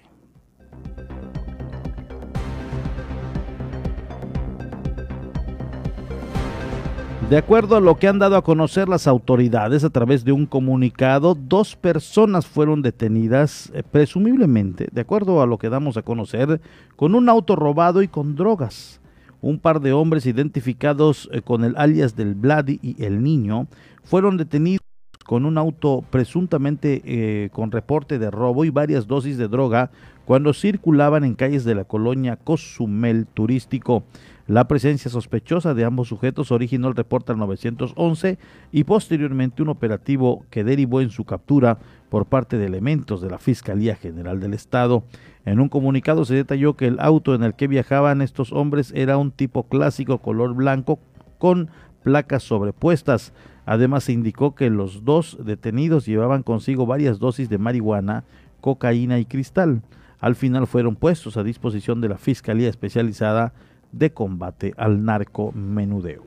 [7.32, 10.46] De acuerdo a lo que han dado a conocer las autoridades a través de un
[10.46, 16.60] comunicado, dos personas fueron detenidas, eh, presumiblemente, de acuerdo a lo que damos a conocer,
[16.98, 19.00] con un auto robado y con drogas.
[19.40, 23.68] Un par de hombres identificados eh, con el alias del Vladi y el niño
[24.04, 24.82] fueron detenidos
[25.26, 29.90] con un auto presuntamente eh, con reporte de robo y varias dosis de droga
[30.26, 34.04] cuando circulaban en calles de la colonia Cozumel turístico.
[34.52, 38.38] La presencia sospechosa de ambos sujetos originó el reporte al 911
[38.74, 41.80] y posteriormente un operativo que derivó en su captura
[42.10, 45.06] por parte de elementos de la Fiscalía General del Estado.
[45.46, 49.18] En un comunicado se detalló que el auto en el que viajaban estos hombres era
[49.18, 51.00] un tipo clásico color blanco
[51.38, 51.70] con
[52.04, 53.32] placas sobrepuestas.
[53.66, 58.26] Además se indicó que los dos detenidos llevaban consigo varias dosis de marihuana,
[58.60, 59.82] cocaína y cristal.
[60.20, 63.54] Al final fueron puestos a disposición de la Fiscalía Especializada
[63.92, 66.24] de combate al narco menudeo.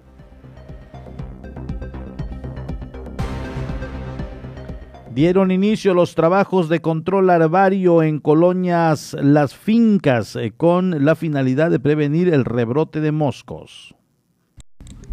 [5.15, 11.71] Dieron inicio los trabajos de control larvario en colonias Las Fincas eh, con la finalidad
[11.71, 13.95] de prevenir el rebrote de moscos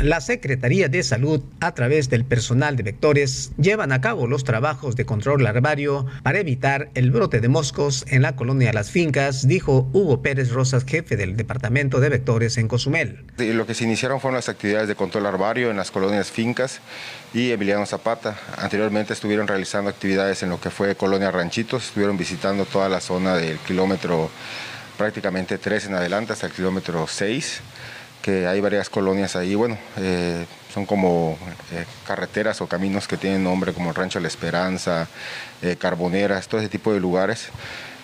[0.02, 4.96] la Secretaría de Salud, a través del personal de vectores, llevan a cabo los trabajos
[4.96, 9.90] de control larvario para evitar el brote de moscos en la colonia Las Fincas, dijo
[9.94, 13.26] Hugo Pérez Rosas, jefe del Departamento de Vectores en Cozumel.
[13.38, 16.80] Lo que se iniciaron fueron las actividades de control larvario en las colonias Fincas
[17.32, 18.40] y Emiliano Zapata.
[18.58, 23.36] Anteriormente estuvieron realizando actividades en lo que fue Colonia Ranchitos, estuvieron visitando toda la zona
[23.36, 24.32] del kilómetro
[24.98, 27.62] prácticamente 3 en adelante hasta el kilómetro 6
[28.22, 31.38] que hay varias colonias ahí, bueno, eh, son como
[31.72, 35.08] eh, carreteras o caminos que tienen nombre como el Rancho La Esperanza,
[35.62, 37.50] eh, Carboneras, todo ese tipo de lugares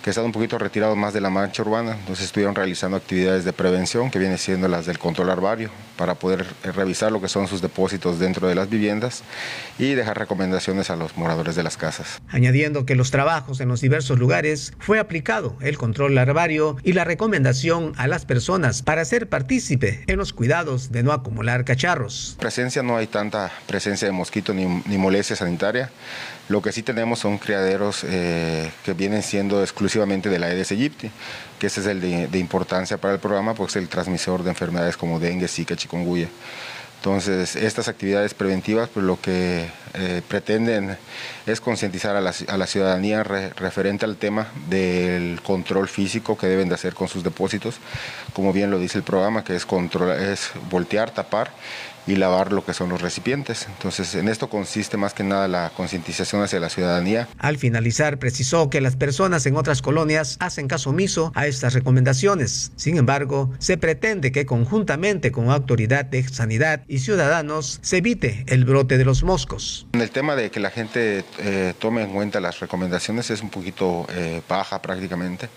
[0.07, 3.51] que están un poquito retirados más de la mancha urbana, entonces estuvieron realizando actividades de
[3.51, 7.49] prevención, que vienen siendo las del control arbario, para poder eh, revisar lo que son
[7.49, 9.23] sus depósitos dentro de las viviendas
[9.77, 12.21] y dejar recomendaciones a los moradores de las casas.
[12.29, 17.03] Añadiendo que los trabajos en los diversos lugares fue aplicado el control larvario y la
[17.03, 22.37] recomendación a las personas para ser partícipe en los cuidados de no acumular cacharros.
[22.39, 25.89] Presencia no hay tanta presencia de mosquito ni, ni molestia sanitaria.
[26.49, 31.11] Lo que sí tenemos son criaderos eh, que vienen siendo exclusivamente de la Aedes aegypti,
[31.59, 34.95] que ese es el de, importancia para el programa porque es el transmisor de enfermedades
[34.95, 36.29] como dengue, zika, chikungunya.
[36.99, 40.97] Entonces, estas actividades preventivas pues, lo que eh, pretenden
[41.45, 46.95] es concientizar a la, ciudadanía referente al tema del control físico que deben de hacer
[46.95, 47.75] con sus depósitos,
[48.33, 51.51] como bien lo dice el programa, que es, control, es voltear, tapar
[52.07, 53.67] y lavar lo que son los recipientes.
[53.67, 57.27] Entonces, en esto consiste más que nada la concientización hacia la ciudadanía.
[57.37, 62.71] Al finalizar, precisó que las personas en otras colonias hacen caso omiso a estas recomendaciones.
[62.75, 68.65] Sin embargo, se pretende que conjuntamente con autoridad de sanidad y ciudadanos se evite el
[68.65, 69.87] brote de los moscos.
[69.93, 73.49] En el tema de que la gente eh, tome en cuenta las recomendaciones es un
[73.49, 75.49] poquito eh, baja prácticamente.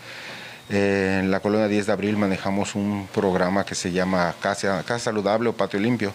[0.72, 5.52] En la colonia 10 de abril manejamos un programa que se llama Casa, Saludable o
[5.52, 6.12] Patio Limpio.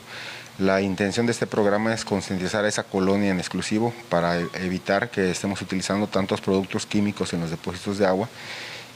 [0.60, 5.32] La intención de este programa es concientizar a esa colonia en exclusivo para evitar que
[5.32, 8.30] estemos utilizando tantos productos químicos en los depósitos de agua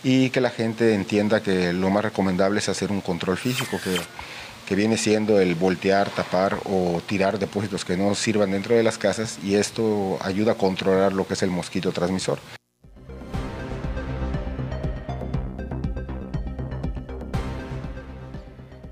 [0.02, 3.82] y que la gente entienda que lo más recomendable es hacer un control físico,
[4.66, 8.98] que viene siendo el voltear, tapar o tirar depósitos que no sirvan dentro de las
[8.98, 12.40] casas y esto ayuda a controlar lo que es el mosquito transmisor.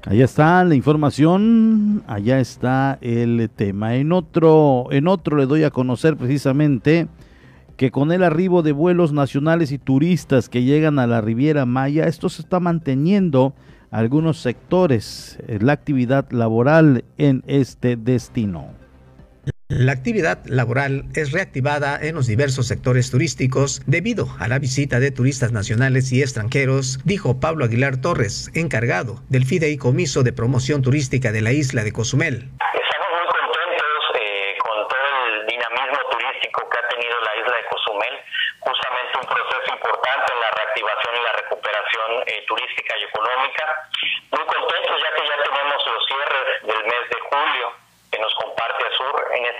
[0.09, 3.95] Allá está la información, allá está el tema.
[3.95, 7.09] En otro, en otro le doy a conocer precisamente
[7.75, 12.05] que con el arribo de vuelos nacionales y turistas que llegan a la Riviera Maya,
[12.05, 13.53] esto se está manteniendo
[13.91, 18.86] algunos sectores, eh, la actividad laboral en este destino.
[19.69, 25.11] La actividad laboral es reactivada en los diversos sectores turísticos debido a la visita de
[25.11, 31.41] turistas nacionales y extranjeros, dijo Pablo Aguilar Torres, encargado del Fideicomiso de Promoción Turística de
[31.41, 32.47] la isla de Cozumel.
[32.63, 37.65] Estamos muy contentos eh, con todo el dinamismo turístico que ha tenido la isla de
[37.67, 38.15] Cozumel,
[38.63, 43.63] justamente un proceso importante en la reactivación y la recuperación eh, turística y económica.
[44.31, 47.67] Muy contentos ya que ya tenemos los cierres del mes de julio
[48.07, 48.57] que nos comparte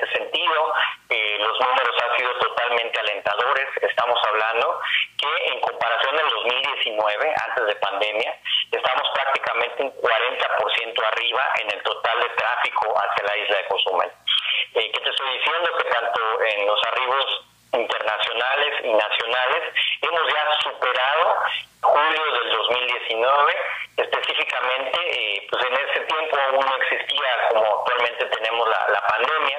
[0.07, 0.73] Este sentido.
[1.09, 3.67] Eh, los números han sido totalmente alentadores.
[3.81, 4.79] Estamos hablando
[5.17, 8.39] que en comparación del 2019, antes de pandemia,
[8.71, 14.11] estamos prácticamente un 40% arriba en el total de tráfico hacia la isla de Cozumel.
[14.75, 15.77] Eh, ¿Qué te estoy diciendo?
[15.77, 19.63] Que tanto en los arribos internacionales y nacionales
[20.01, 21.35] hemos ya superado
[21.81, 23.55] julio del 2019
[23.97, 29.57] específicamente eh, pues en ese tiempo aún no existía como actualmente tenemos la pandemia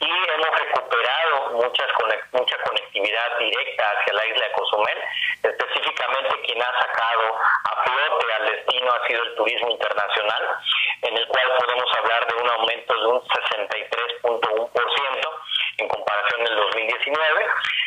[0.00, 1.86] y hemos recuperado muchas
[2.32, 4.98] mucha conectividad directa hacia la isla de Cozumel
[5.42, 10.58] específicamente quien ha sacado a flote al destino ha sido el turismo internacional
[11.02, 15.30] en el cual podemos hablar de un aumento de un 63.1%
[15.78, 17.46] en comparación del 2019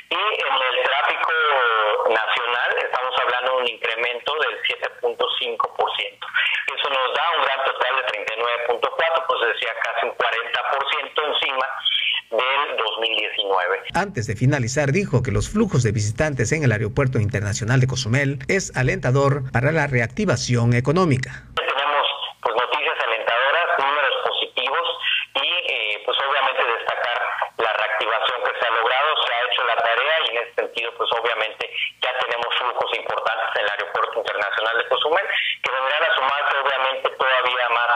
[0.10, 1.34] y en el tráfico
[2.10, 6.28] nacional estamos hablando de un incremento del 7.5%.
[6.76, 11.68] Eso nos da un gran total de 39.4, pues decía casi un 40% encima
[12.32, 13.78] del 2019.
[13.94, 18.40] Antes de finalizar, dijo que los flujos de visitantes en el Aeropuerto Internacional de Cozumel
[18.48, 21.44] es alentador para la reactivación económica.
[21.56, 22.08] Tenemos
[22.42, 24.88] pues noticias alentadoras, números positivos
[25.36, 27.20] y eh, pues obviamente destacar
[27.58, 30.92] la reactivación que se ha logrado, se ha hecho la tarea y en ese sentido
[30.98, 31.70] pues obviamente
[32.02, 35.26] ya tenemos flujos importantes en el Aeropuerto Internacional de Cozumel
[35.64, 37.92] que vendrán a sumarse obviamente todavía más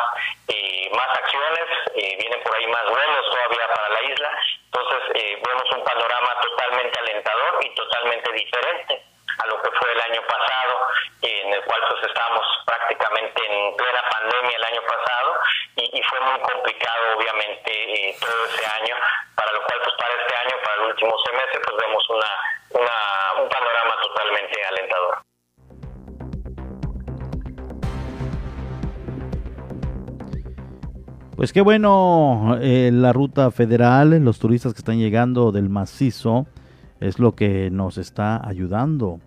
[0.47, 4.00] eh, más acciones, eh, vienen por ahí más vuelos todavía para la
[4.73, 9.03] entonces eh, vemos un panorama totalmente alentador y totalmente diferente
[9.37, 10.87] a lo que fue el año pasado,
[11.21, 15.39] en el cual pues estábamos prácticamente en plena pandemia el año pasado
[15.75, 18.95] y, y fue muy complicado obviamente eh, todo ese año,
[19.35, 22.31] para lo cual pues para este año, para el último semestre pues vemos una,
[31.41, 36.45] Pues qué bueno, eh, la ruta federal, los turistas que están llegando del macizo,
[36.99, 39.19] es lo que nos está ayudando.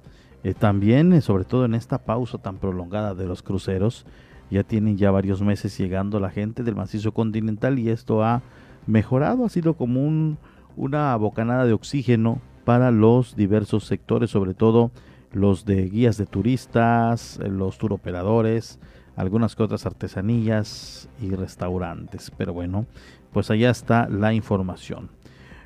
[0.44, 4.06] Eh, también, eh, sobre todo en esta pausa tan prolongada de los cruceros,
[4.48, 8.42] ya tienen ya varios meses llegando la gente del macizo continental y esto ha
[8.86, 10.38] mejorado, ha sido como un,
[10.76, 14.92] una bocanada de oxígeno para los diversos sectores, sobre todo
[15.32, 18.78] los de guías de turistas, eh, los turoperadores,
[19.16, 22.32] algunas que otras artesanías y restaurantes.
[22.36, 22.86] Pero bueno,
[23.32, 25.10] pues allá está la información.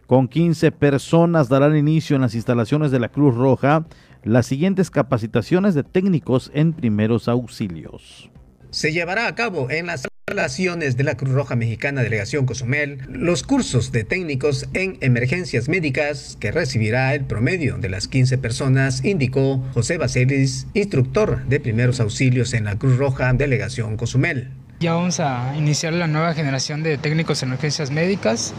[0.06, 3.84] Con 15 personas darán inicio en las instalaciones de la Cruz Roja
[4.24, 8.30] las siguientes capacitaciones de técnicos en primeros auxilios.
[8.70, 13.42] Se llevará a cabo en las instalaciones de la Cruz Roja Mexicana Delegación Cozumel los
[13.42, 19.64] cursos de técnicos en emergencias médicas que recibirá el promedio de las 15 personas, indicó
[19.72, 24.50] José Baselis, instructor de primeros auxilios en la Cruz Roja Delegación Cozumel.
[24.80, 28.52] Ya vamos a iniciar la nueva generación de técnicos en emergencias médicas.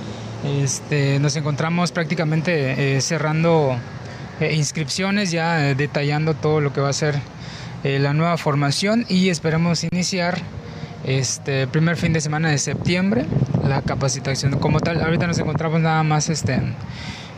[0.64, 3.78] Este, nos encontramos prácticamente eh, cerrando
[4.40, 7.20] eh, inscripciones, ya eh, detallando todo lo que va a ser
[7.82, 10.42] la nueva formación y esperamos iniciar
[11.04, 13.26] este primer fin de semana de septiembre
[13.68, 15.02] la capacitación como tal.
[15.02, 16.60] Ahorita nos encontramos nada más este,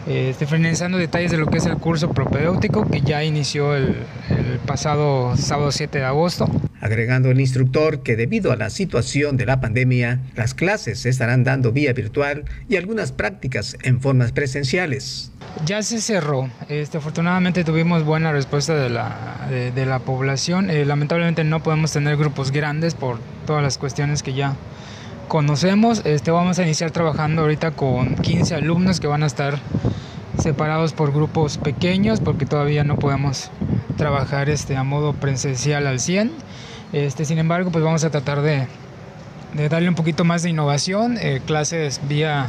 [0.07, 3.95] este, finalizando detalles de lo que es el curso propedéutico que ya inició el,
[4.29, 6.49] el pasado sábado 7 de agosto.
[6.79, 11.43] Agregando el instructor que debido a la situación de la pandemia, las clases se estarán
[11.43, 15.31] dando vía virtual y algunas prácticas en formas presenciales.
[15.65, 16.49] Ya se cerró.
[16.69, 20.69] Este, afortunadamente tuvimos buena respuesta de la, de, de la población.
[20.69, 24.55] Eh, lamentablemente no podemos tener grupos grandes por todas las cuestiones que ya
[25.31, 26.01] conocemos.
[26.03, 29.59] Este, vamos a iniciar trabajando ahorita con 15 alumnos que van a estar
[30.37, 33.49] separados por grupos pequeños porque todavía no podemos
[33.95, 36.33] trabajar este, a modo presencial al 100.
[36.91, 38.67] Este, sin embargo, pues vamos a tratar de,
[39.53, 42.47] de darle un poquito más de innovación, eh, clases vía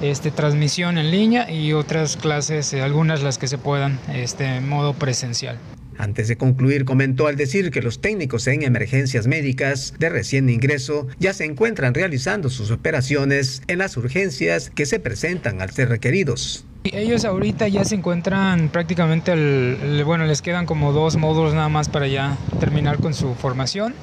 [0.00, 4.68] este, transmisión en línea y otras clases, eh, algunas las que se puedan, este, en
[4.68, 5.58] modo presencial.
[5.98, 11.06] Antes de concluir, comentó al decir que los técnicos en emergencias médicas de recién ingreso
[11.18, 16.64] ya se encuentran realizando sus operaciones en las urgencias que se presentan al ser requeridos.
[16.84, 21.88] Ellos ahorita ya se encuentran prácticamente, el, bueno, les quedan como dos módulos nada más
[21.88, 23.94] para ya terminar con su formación.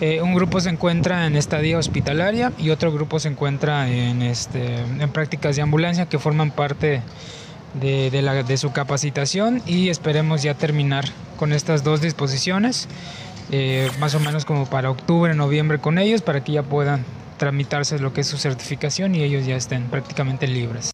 [0.00, 4.76] Eh, un grupo se encuentra en estadía hospitalaria y otro grupo se encuentra en, este,
[4.76, 7.02] en prácticas de ambulancia que forman parte
[7.74, 11.04] de, de, la, de su capacitación y esperemos ya terminar
[11.36, 12.88] con estas dos disposiciones,
[13.50, 17.04] eh, más o menos como para octubre, noviembre con ellos, para que ya puedan
[17.38, 20.92] tramitarse lo que es su certificación y ellos ya estén prácticamente libres.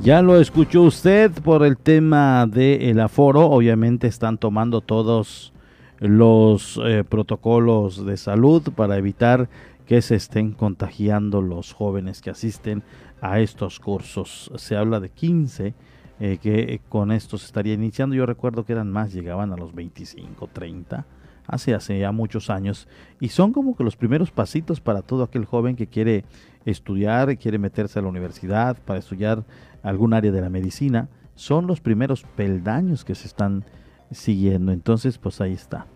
[0.00, 3.46] Ya lo escuchó usted por el tema del aforo.
[3.46, 5.52] Obviamente están tomando todos
[5.98, 9.48] los eh, protocolos de salud para evitar
[9.86, 12.82] que se estén contagiando los jóvenes que asisten
[13.20, 14.50] a estos cursos.
[14.56, 15.74] Se habla de 15
[16.18, 18.16] eh, que con esto se estaría iniciando.
[18.16, 21.06] Yo recuerdo que eran más, llegaban a los 25, 30,
[21.46, 22.88] hace, hace ya muchos años.
[23.20, 26.24] Y son como que los primeros pasitos para todo aquel joven que quiere
[26.64, 29.44] estudiar, quiere meterse a la universidad, para estudiar
[29.82, 33.64] algún área de la medicina, son los primeros peldaños que se están
[34.10, 34.72] siguiendo.
[34.72, 35.86] Entonces, pues ahí está.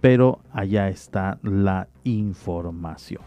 [0.00, 3.22] Pero allá está la información.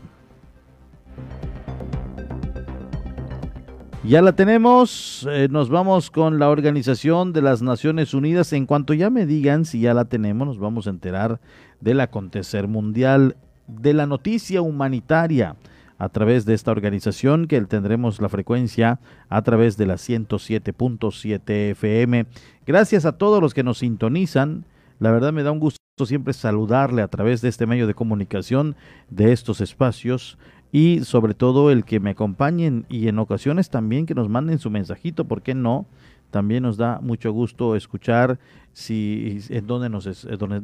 [4.06, 8.52] Ya la tenemos, eh, nos vamos con la Organización de las Naciones Unidas.
[8.52, 11.40] En cuanto ya me digan si ya la tenemos, nos vamos a enterar
[11.80, 15.56] del acontecer mundial, de la noticia humanitaria
[15.98, 19.00] a través de esta organización que tendremos la frecuencia
[19.30, 22.26] a través de la 107.7 FM.
[22.66, 24.66] Gracias a todos los que nos sintonizan.
[25.00, 28.76] La verdad me da un gusto siempre saludarle a través de este medio de comunicación,
[29.12, 30.40] de estos espacios
[30.72, 34.72] y sobre todo el que me acompañen y en ocasiones también que nos manden su
[34.72, 35.86] mensajito, ¿por qué no?
[36.32, 38.40] También nos da mucho gusto escuchar
[38.72, 40.10] si en dónde nos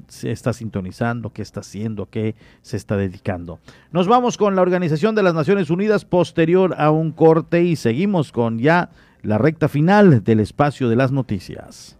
[0.08, 3.60] se está sintonizando, qué está haciendo, qué se está dedicando.
[3.92, 8.32] Nos vamos con la Organización de las Naciones Unidas posterior a un corte y seguimos
[8.32, 8.90] con ya
[9.22, 12.00] la recta final del espacio de las noticias.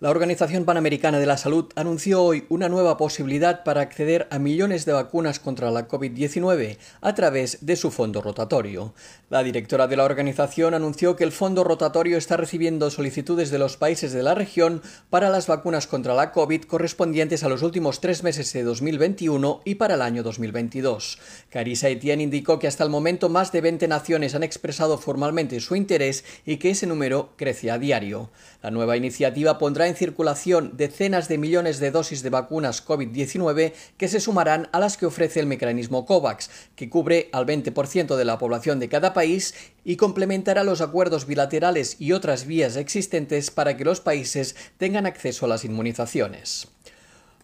[0.00, 4.86] La Organización Panamericana de la Salud anunció hoy una nueva posibilidad para acceder a millones
[4.86, 8.92] de vacunas contra la COVID-19 a través de su fondo rotatorio.
[9.30, 13.76] La directora de la organización anunció que el fondo rotatorio está recibiendo solicitudes de los
[13.76, 18.24] países de la región para las vacunas contra la COVID correspondientes a los últimos tres
[18.24, 21.20] meses de 2021 y para el año 2022.
[21.50, 25.76] Carissa Etienne indicó que hasta el momento más de 20 naciones han expresado formalmente su
[25.76, 28.30] interés y que ese número crece a diario.
[28.60, 34.08] La nueva iniciativa pondrá en circulación decenas de millones de dosis de vacunas COVID-19 que
[34.08, 38.38] se sumarán a las que ofrece el mecanismo COVAX, que cubre al 20% de la
[38.38, 39.54] población de cada país
[39.84, 45.46] y complementará los acuerdos bilaterales y otras vías existentes para que los países tengan acceso
[45.46, 46.68] a las inmunizaciones.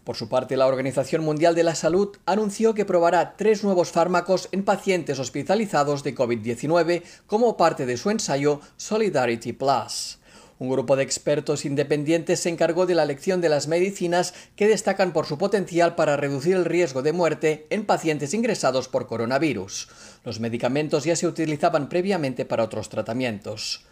[0.05, 4.49] Por su parte, la Organización Mundial de la Salud anunció que probará tres nuevos fármacos
[4.51, 10.20] en pacientes hospitalizados de COVID-19 como parte de su ensayo Solidarity Plus.
[10.61, 15.15] Un grupo de expertos independientes se encargó de la elección de las medicinas que destacan
[15.15, 19.89] por su potencial para reducir el riesgo de muerte en pacientes ingresados por coronavirus.
[20.23, 23.87] Los medicamentos ya se utilizaban previamente para otros tratamientos.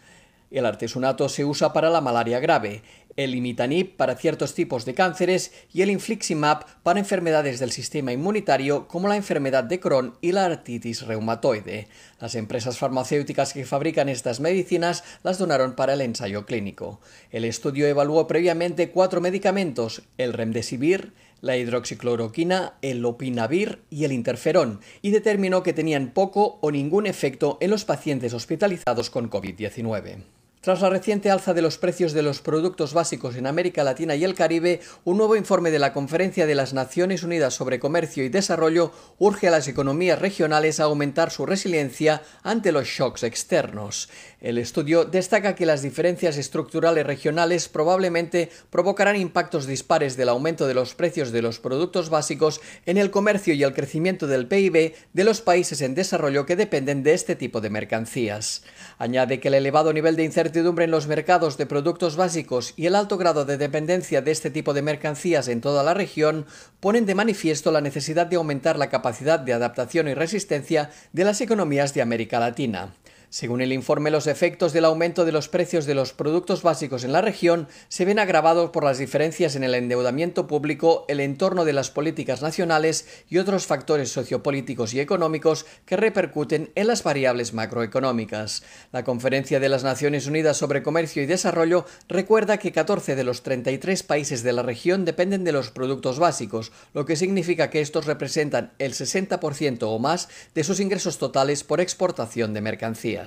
[0.51, 2.83] El artesunato se usa para la malaria grave,
[3.15, 8.87] el imitanib para ciertos tipos de cánceres y el infliximab para enfermedades del sistema inmunitario
[8.87, 11.87] como la enfermedad de Crohn y la artritis reumatoide.
[12.19, 16.99] Las empresas farmacéuticas que fabrican estas medicinas las donaron para el ensayo clínico.
[17.31, 24.81] El estudio evaluó previamente cuatro medicamentos, el remdesivir, la hidroxicloroquina, el lopinavir y el interferón,
[25.01, 30.23] y determinó que tenían poco o ningún efecto en los pacientes hospitalizados con COVID-19.
[30.61, 34.25] Tras la reciente alza de los precios de los productos básicos en América Latina y
[34.25, 38.29] el Caribe, un nuevo informe de la Conferencia de las Naciones Unidas sobre Comercio y
[38.29, 44.09] Desarrollo urge a las economías regionales a aumentar su resiliencia ante los shocks externos.
[44.41, 50.73] El estudio destaca que las diferencias estructurales regionales probablemente provocarán impactos dispares del aumento de
[50.73, 55.23] los precios de los productos básicos en el comercio y el crecimiento del PIB de
[55.25, 58.63] los países en desarrollo que dependen de este tipo de mercancías.
[58.97, 62.95] Añade que el elevado nivel de incertidumbre en los mercados de productos básicos y el
[62.95, 66.45] alto grado de dependencia de este tipo de mercancías en toda la región
[66.79, 71.41] ponen de manifiesto la necesidad de aumentar la capacidad de adaptación y resistencia de las
[71.41, 72.93] economías de América Latina.
[73.31, 77.11] Según el informe, los efectos del aumento de los precios de los productos básicos en
[77.11, 81.73] la región se ven agravados por las diferencias en el endeudamiento público, el entorno de
[81.73, 88.63] las políticas nacionales y otros factores sociopolíticos y económicos que repercuten en las variables macroeconómicas.
[88.91, 93.43] La Conferencia de las Naciones Unidas sobre Comercio y Desarrollo recuerda que 14 de los
[93.43, 98.07] 33 países de la región dependen de los productos básicos, lo que significa que estos
[98.07, 103.18] representan el 60% o más de sus ingresos totales por exportación de mercancías.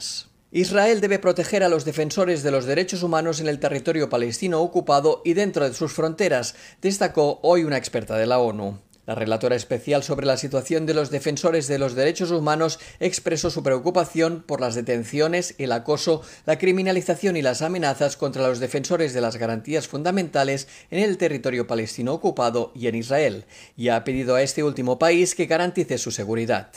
[0.54, 5.22] Israel debe proteger a los defensores de los derechos humanos en el territorio palestino ocupado
[5.24, 8.78] y dentro de sus fronteras, destacó hoy una experta de la ONU.
[9.04, 13.64] La relatora especial sobre la situación de los defensores de los derechos humanos expresó su
[13.64, 19.20] preocupación por las detenciones, el acoso, la criminalización y las amenazas contra los defensores de
[19.20, 23.44] las garantías fundamentales en el territorio palestino ocupado y en Israel,
[23.76, 26.70] y ha pedido a este último país que garantice su seguridad.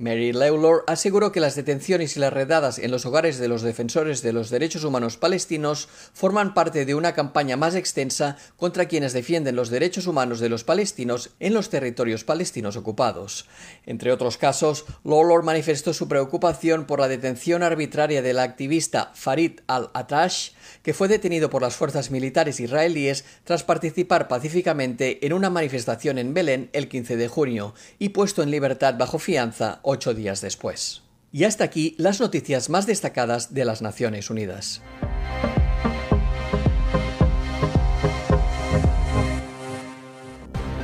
[0.00, 4.22] Mary Lawlor aseguró que las detenciones y las redadas en los hogares de los defensores
[4.22, 9.56] de los derechos humanos palestinos forman parte de una campaña más extensa contra quienes defienden
[9.56, 13.48] los derechos humanos de los palestinos en los territorios palestinos ocupados.
[13.86, 20.50] Entre otros casos, Lawlor manifestó su preocupación por la detención arbitraria del activista Farid al-Atash,
[20.84, 26.34] que fue detenido por las fuerzas militares israelíes tras participar pacíficamente en una manifestación en
[26.34, 31.02] Belén el 15 de junio y puesto en libertad bajo fianza ocho días después.
[31.32, 34.82] Y hasta aquí las noticias más destacadas de las Naciones Unidas.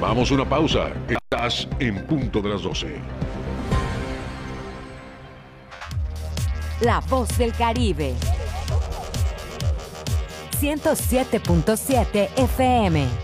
[0.00, 0.92] Vamos a una pausa.
[1.08, 2.96] Estás en punto de las 12.
[6.80, 8.14] La voz del Caribe.
[10.60, 13.23] 107.7 FM.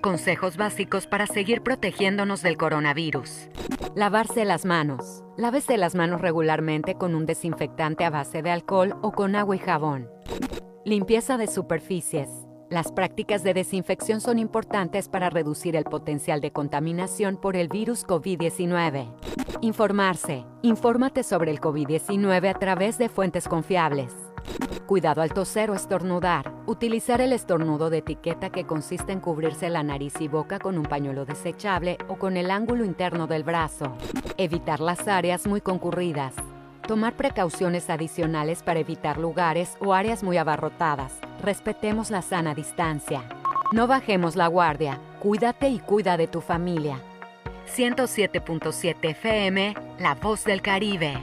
[0.00, 3.48] Consejos básicos para seguir protegiéndonos del coronavirus.
[3.94, 5.22] Lavarse las manos.
[5.36, 9.58] Lávese las manos regularmente con un desinfectante a base de alcohol o con agua y
[9.58, 10.08] jabón.
[10.84, 12.47] Limpieza de superficies.
[12.70, 18.06] Las prácticas de desinfección son importantes para reducir el potencial de contaminación por el virus
[18.06, 19.08] COVID-19.
[19.62, 20.44] Informarse.
[20.60, 24.12] Infórmate sobre el COVID-19 a través de fuentes confiables.
[24.86, 26.52] Cuidado al toser o estornudar.
[26.66, 30.84] Utilizar el estornudo de etiqueta que consiste en cubrirse la nariz y boca con un
[30.84, 33.96] pañuelo desechable o con el ángulo interno del brazo.
[34.36, 36.34] Evitar las áreas muy concurridas.
[36.88, 41.12] Tomar precauciones adicionales para evitar lugares o áreas muy abarrotadas.
[41.42, 43.24] Respetemos la sana distancia.
[43.72, 44.98] No bajemos la guardia.
[45.20, 46.98] Cuídate y cuida de tu familia.
[47.76, 51.18] 107.7 FM, La Voz del Caribe.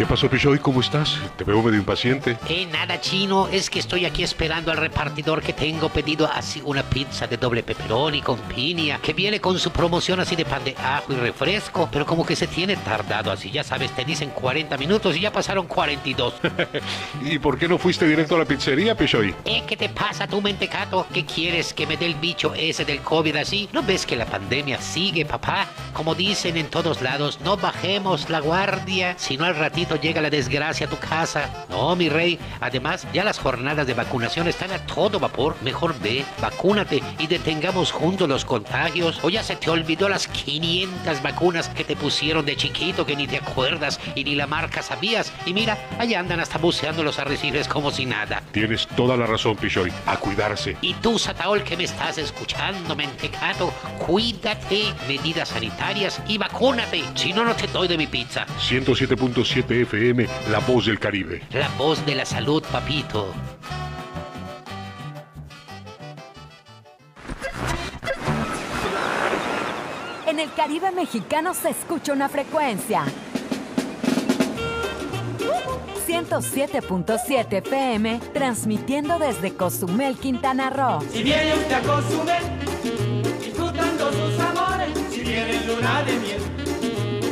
[0.00, 0.58] ¿Qué pasó, Pichoy?
[0.58, 1.18] ¿Cómo estás?
[1.36, 2.38] Te veo medio impaciente.
[2.48, 6.82] Eh, nada chino, es que estoy aquí esperando al repartidor que tengo pedido así una
[6.82, 10.74] pizza de doble pepperoni con piña, que viene con su promoción así de pan de
[10.82, 14.78] ajo y refresco, pero como que se tiene tardado así, ya sabes, te dicen 40
[14.78, 16.32] minutos y ya pasaron 42.
[17.22, 19.34] ¿Y por qué no fuiste directo a la pizzería, Pichoy?
[19.44, 21.06] Eh, ¿qué te pasa tú, mentecato?
[21.12, 23.68] ¿Qué quieres que me dé el bicho ese del COVID así?
[23.74, 25.66] ¿No ves que la pandemia sigue, papá?
[25.92, 30.86] Como dicen en todos lados, no bajemos la guardia, sino al ratito llega la desgracia
[30.86, 31.66] a tu casa.
[31.68, 32.38] No, mi rey.
[32.60, 35.56] Además, ya las jornadas de vacunación están a todo vapor.
[35.62, 39.20] Mejor ve, vacúnate y detengamos juntos los contagios.
[39.22, 43.26] O ya se te olvidó las 500 vacunas que te pusieron de chiquito que ni
[43.26, 45.32] te acuerdas y ni la marca sabías.
[45.46, 48.42] Y mira, allá andan hasta buceando los arrecifes como si nada.
[48.52, 49.92] Tienes toda la razón, Pichoy.
[50.06, 50.76] A cuidarse.
[50.80, 57.04] Y tú, Sataol, que me estás escuchando, mentecato, cuídate, medidas sanitarias y vacúnate.
[57.14, 58.46] Si no, no te doy de mi pizza.
[58.58, 61.42] 107.7 FM, La Voz del Caribe.
[61.52, 63.32] La voz de la salud, papito.
[70.26, 73.04] En el Caribe mexicano se escucha una frecuencia.
[76.06, 81.00] 107.7 FM, transmitiendo desde Cozumel, Quintana Roo.
[81.12, 82.42] Si viene usted a Cozumel,
[83.40, 86.42] disfrutando sus amores, si viene luna de miel,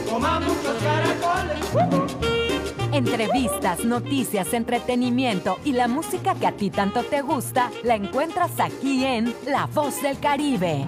[0.09, 2.08] coma muchos caracoles.
[2.99, 9.05] Entrevistas, noticias, entretenimiento y la música que a ti tanto te gusta, la encuentras aquí
[9.05, 10.85] en La Voz del Caribe.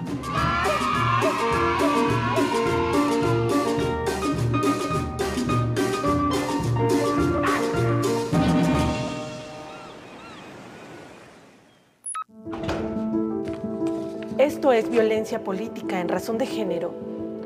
[14.37, 16.93] Esto es violencia política en razón de género.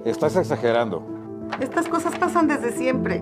[0.05, 1.05] Estás exagerando.
[1.61, 3.21] Estas cosas pasan desde siempre.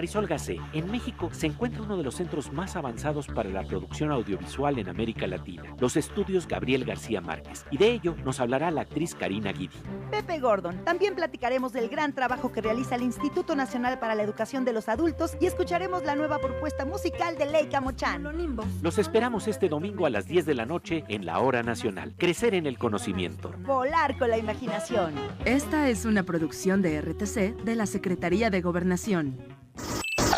[0.00, 4.10] Marisol Gacé, en México se encuentra uno de los centros más avanzados para la producción
[4.10, 8.80] audiovisual en América Latina, los estudios Gabriel García Márquez, y de ello nos hablará la
[8.80, 9.76] actriz Karina Guidi.
[10.10, 10.82] Pepe Gordon.
[10.86, 14.88] También platicaremos del gran trabajo que realiza el Instituto Nacional para la Educación de los
[14.88, 18.24] Adultos y escucharemos la nueva propuesta musical de Leica Mochan.
[18.80, 22.14] Los esperamos este domingo a las 10 de la noche en la Hora Nacional.
[22.16, 23.52] Crecer en el conocimiento.
[23.66, 25.12] Volar con la imaginación.
[25.44, 29.59] Esta es una producción de RTC de la Secretaría de Gobernación.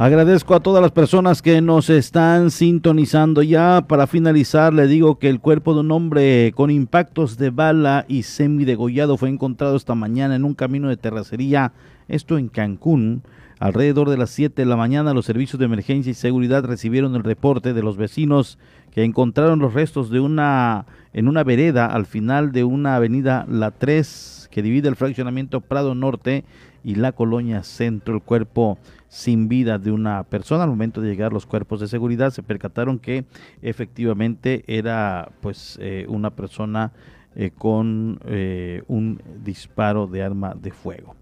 [0.00, 3.42] Agradezco a todas las personas que nos están sintonizando.
[3.42, 8.04] Ya para finalizar, le digo que el cuerpo de un hombre con impactos de bala
[8.06, 11.72] y semidegollado fue encontrado esta mañana en un camino de terracería,
[12.06, 13.24] esto en Cancún.
[13.58, 17.24] Alrededor de las 7 de la mañana, los servicios de emergencia y seguridad recibieron el
[17.24, 18.56] reporte de los vecinos
[18.92, 23.72] que encontraron los restos de una en una vereda al final de una avenida La
[23.72, 26.44] 3 que divide el fraccionamiento Prado Norte
[26.84, 28.14] y la colonia Centro.
[28.14, 28.78] El cuerpo
[29.08, 30.64] sin vida de una persona.
[30.64, 33.24] Al momento de llegar los cuerpos de seguridad se percataron que
[33.62, 36.92] efectivamente era pues eh, una persona
[37.34, 41.14] eh, con eh, un disparo de arma de fuego.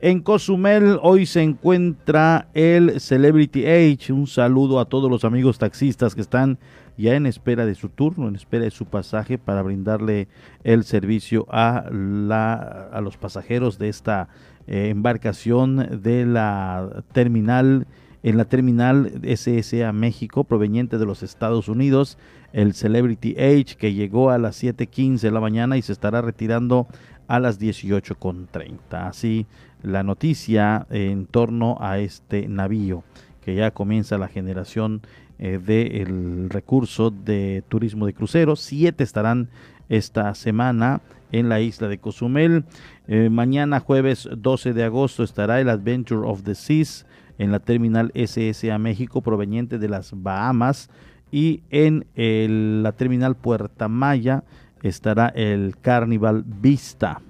[0.00, 4.12] En Cozumel hoy se encuentra el Celebrity Age.
[4.12, 6.58] Un saludo a todos los amigos taxistas que están
[6.98, 10.28] ya en espera de su turno, en espera de su pasaje para brindarle
[10.64, 12.54] el servicio a, la,
[12.92, 14.28] a los pasajeros de esta
[14.66, 17.86] eh, embarcación de la terminal
[18.24, 22.18] en la terminal SSA México proveniente de los Estados Unidos,
[22.52, 26.88] el Celebrity Age que llegó a las 7:15 de la mañana y se estará retirando
[27.28, 29.06] a las 18:30.
[29.06, 29.46] Así
[29.82, 33.04] la noticia en torno a este navío
[33.44, 35.00] que ya comienza la generación
[35.38, 38.60] eh, del recurso de turismo de cruceros.
[38.60, 39.48] Siete estarán
[39.88, 41.00] esta semana
[41.32, 42.64] en la isla de Cozumel.
[43.06, 47.06] Eh, mañana jueves 12 de agosto estará el Adventure of the Seas
[47.38, 50.90] en la terminal SSA México proveniente de las Bahamas
[51.30, 52.06] y en
[52.82, 54.42] la terminal Puerta Maya
[54.82, 57.20] estará el Carnival Vista.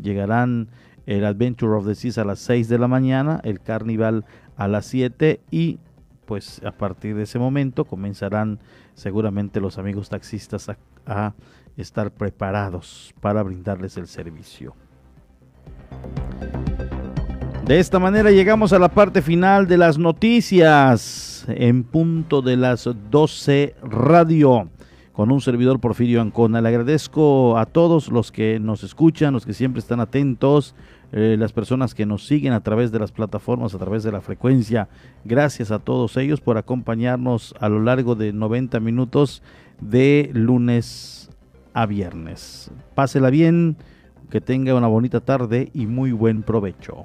[0.00, 0.68] Llegarán
[1.06, 4.24] el Adventure of the Seas a las 6 de la mañana, el Carnival
[4.56, 5.78] a las 7 y
[6.26, 8.58] pues a partir de ese momento comenzarán
[8.94, 10.70] seguramente los amigos taxistas
[11.06, 11.34] a
[11.76, 14.74] estar preparados para brindarles el servicio.
[17.66, 22.88] De esta manera llegamos a la parte final de las noticias en punto de las
[23.10, 24.68] 12 radio
[25.14, 26.60] con un servidor Porfirio Ancona.
[26.60, 30.74] Le agradezco a todos los que nos escuchan, los que siempre están atentos,
[31.16, 34.20] eh, las personas que nos siguen a través de las plataformas, a través de la
[34.20, 34.88] frecuencia.
[35.24, 39.40] Gracias a todos ellos por acompañarnos a lo largo de 90 minutos
[39.80, 41.30] de lunes
[41.72, 42.72] a viernes.
[42.96, 43.76] Pásela bien,
[44.28, 47.04] que tenga una bonita tarde y muy buen provecho.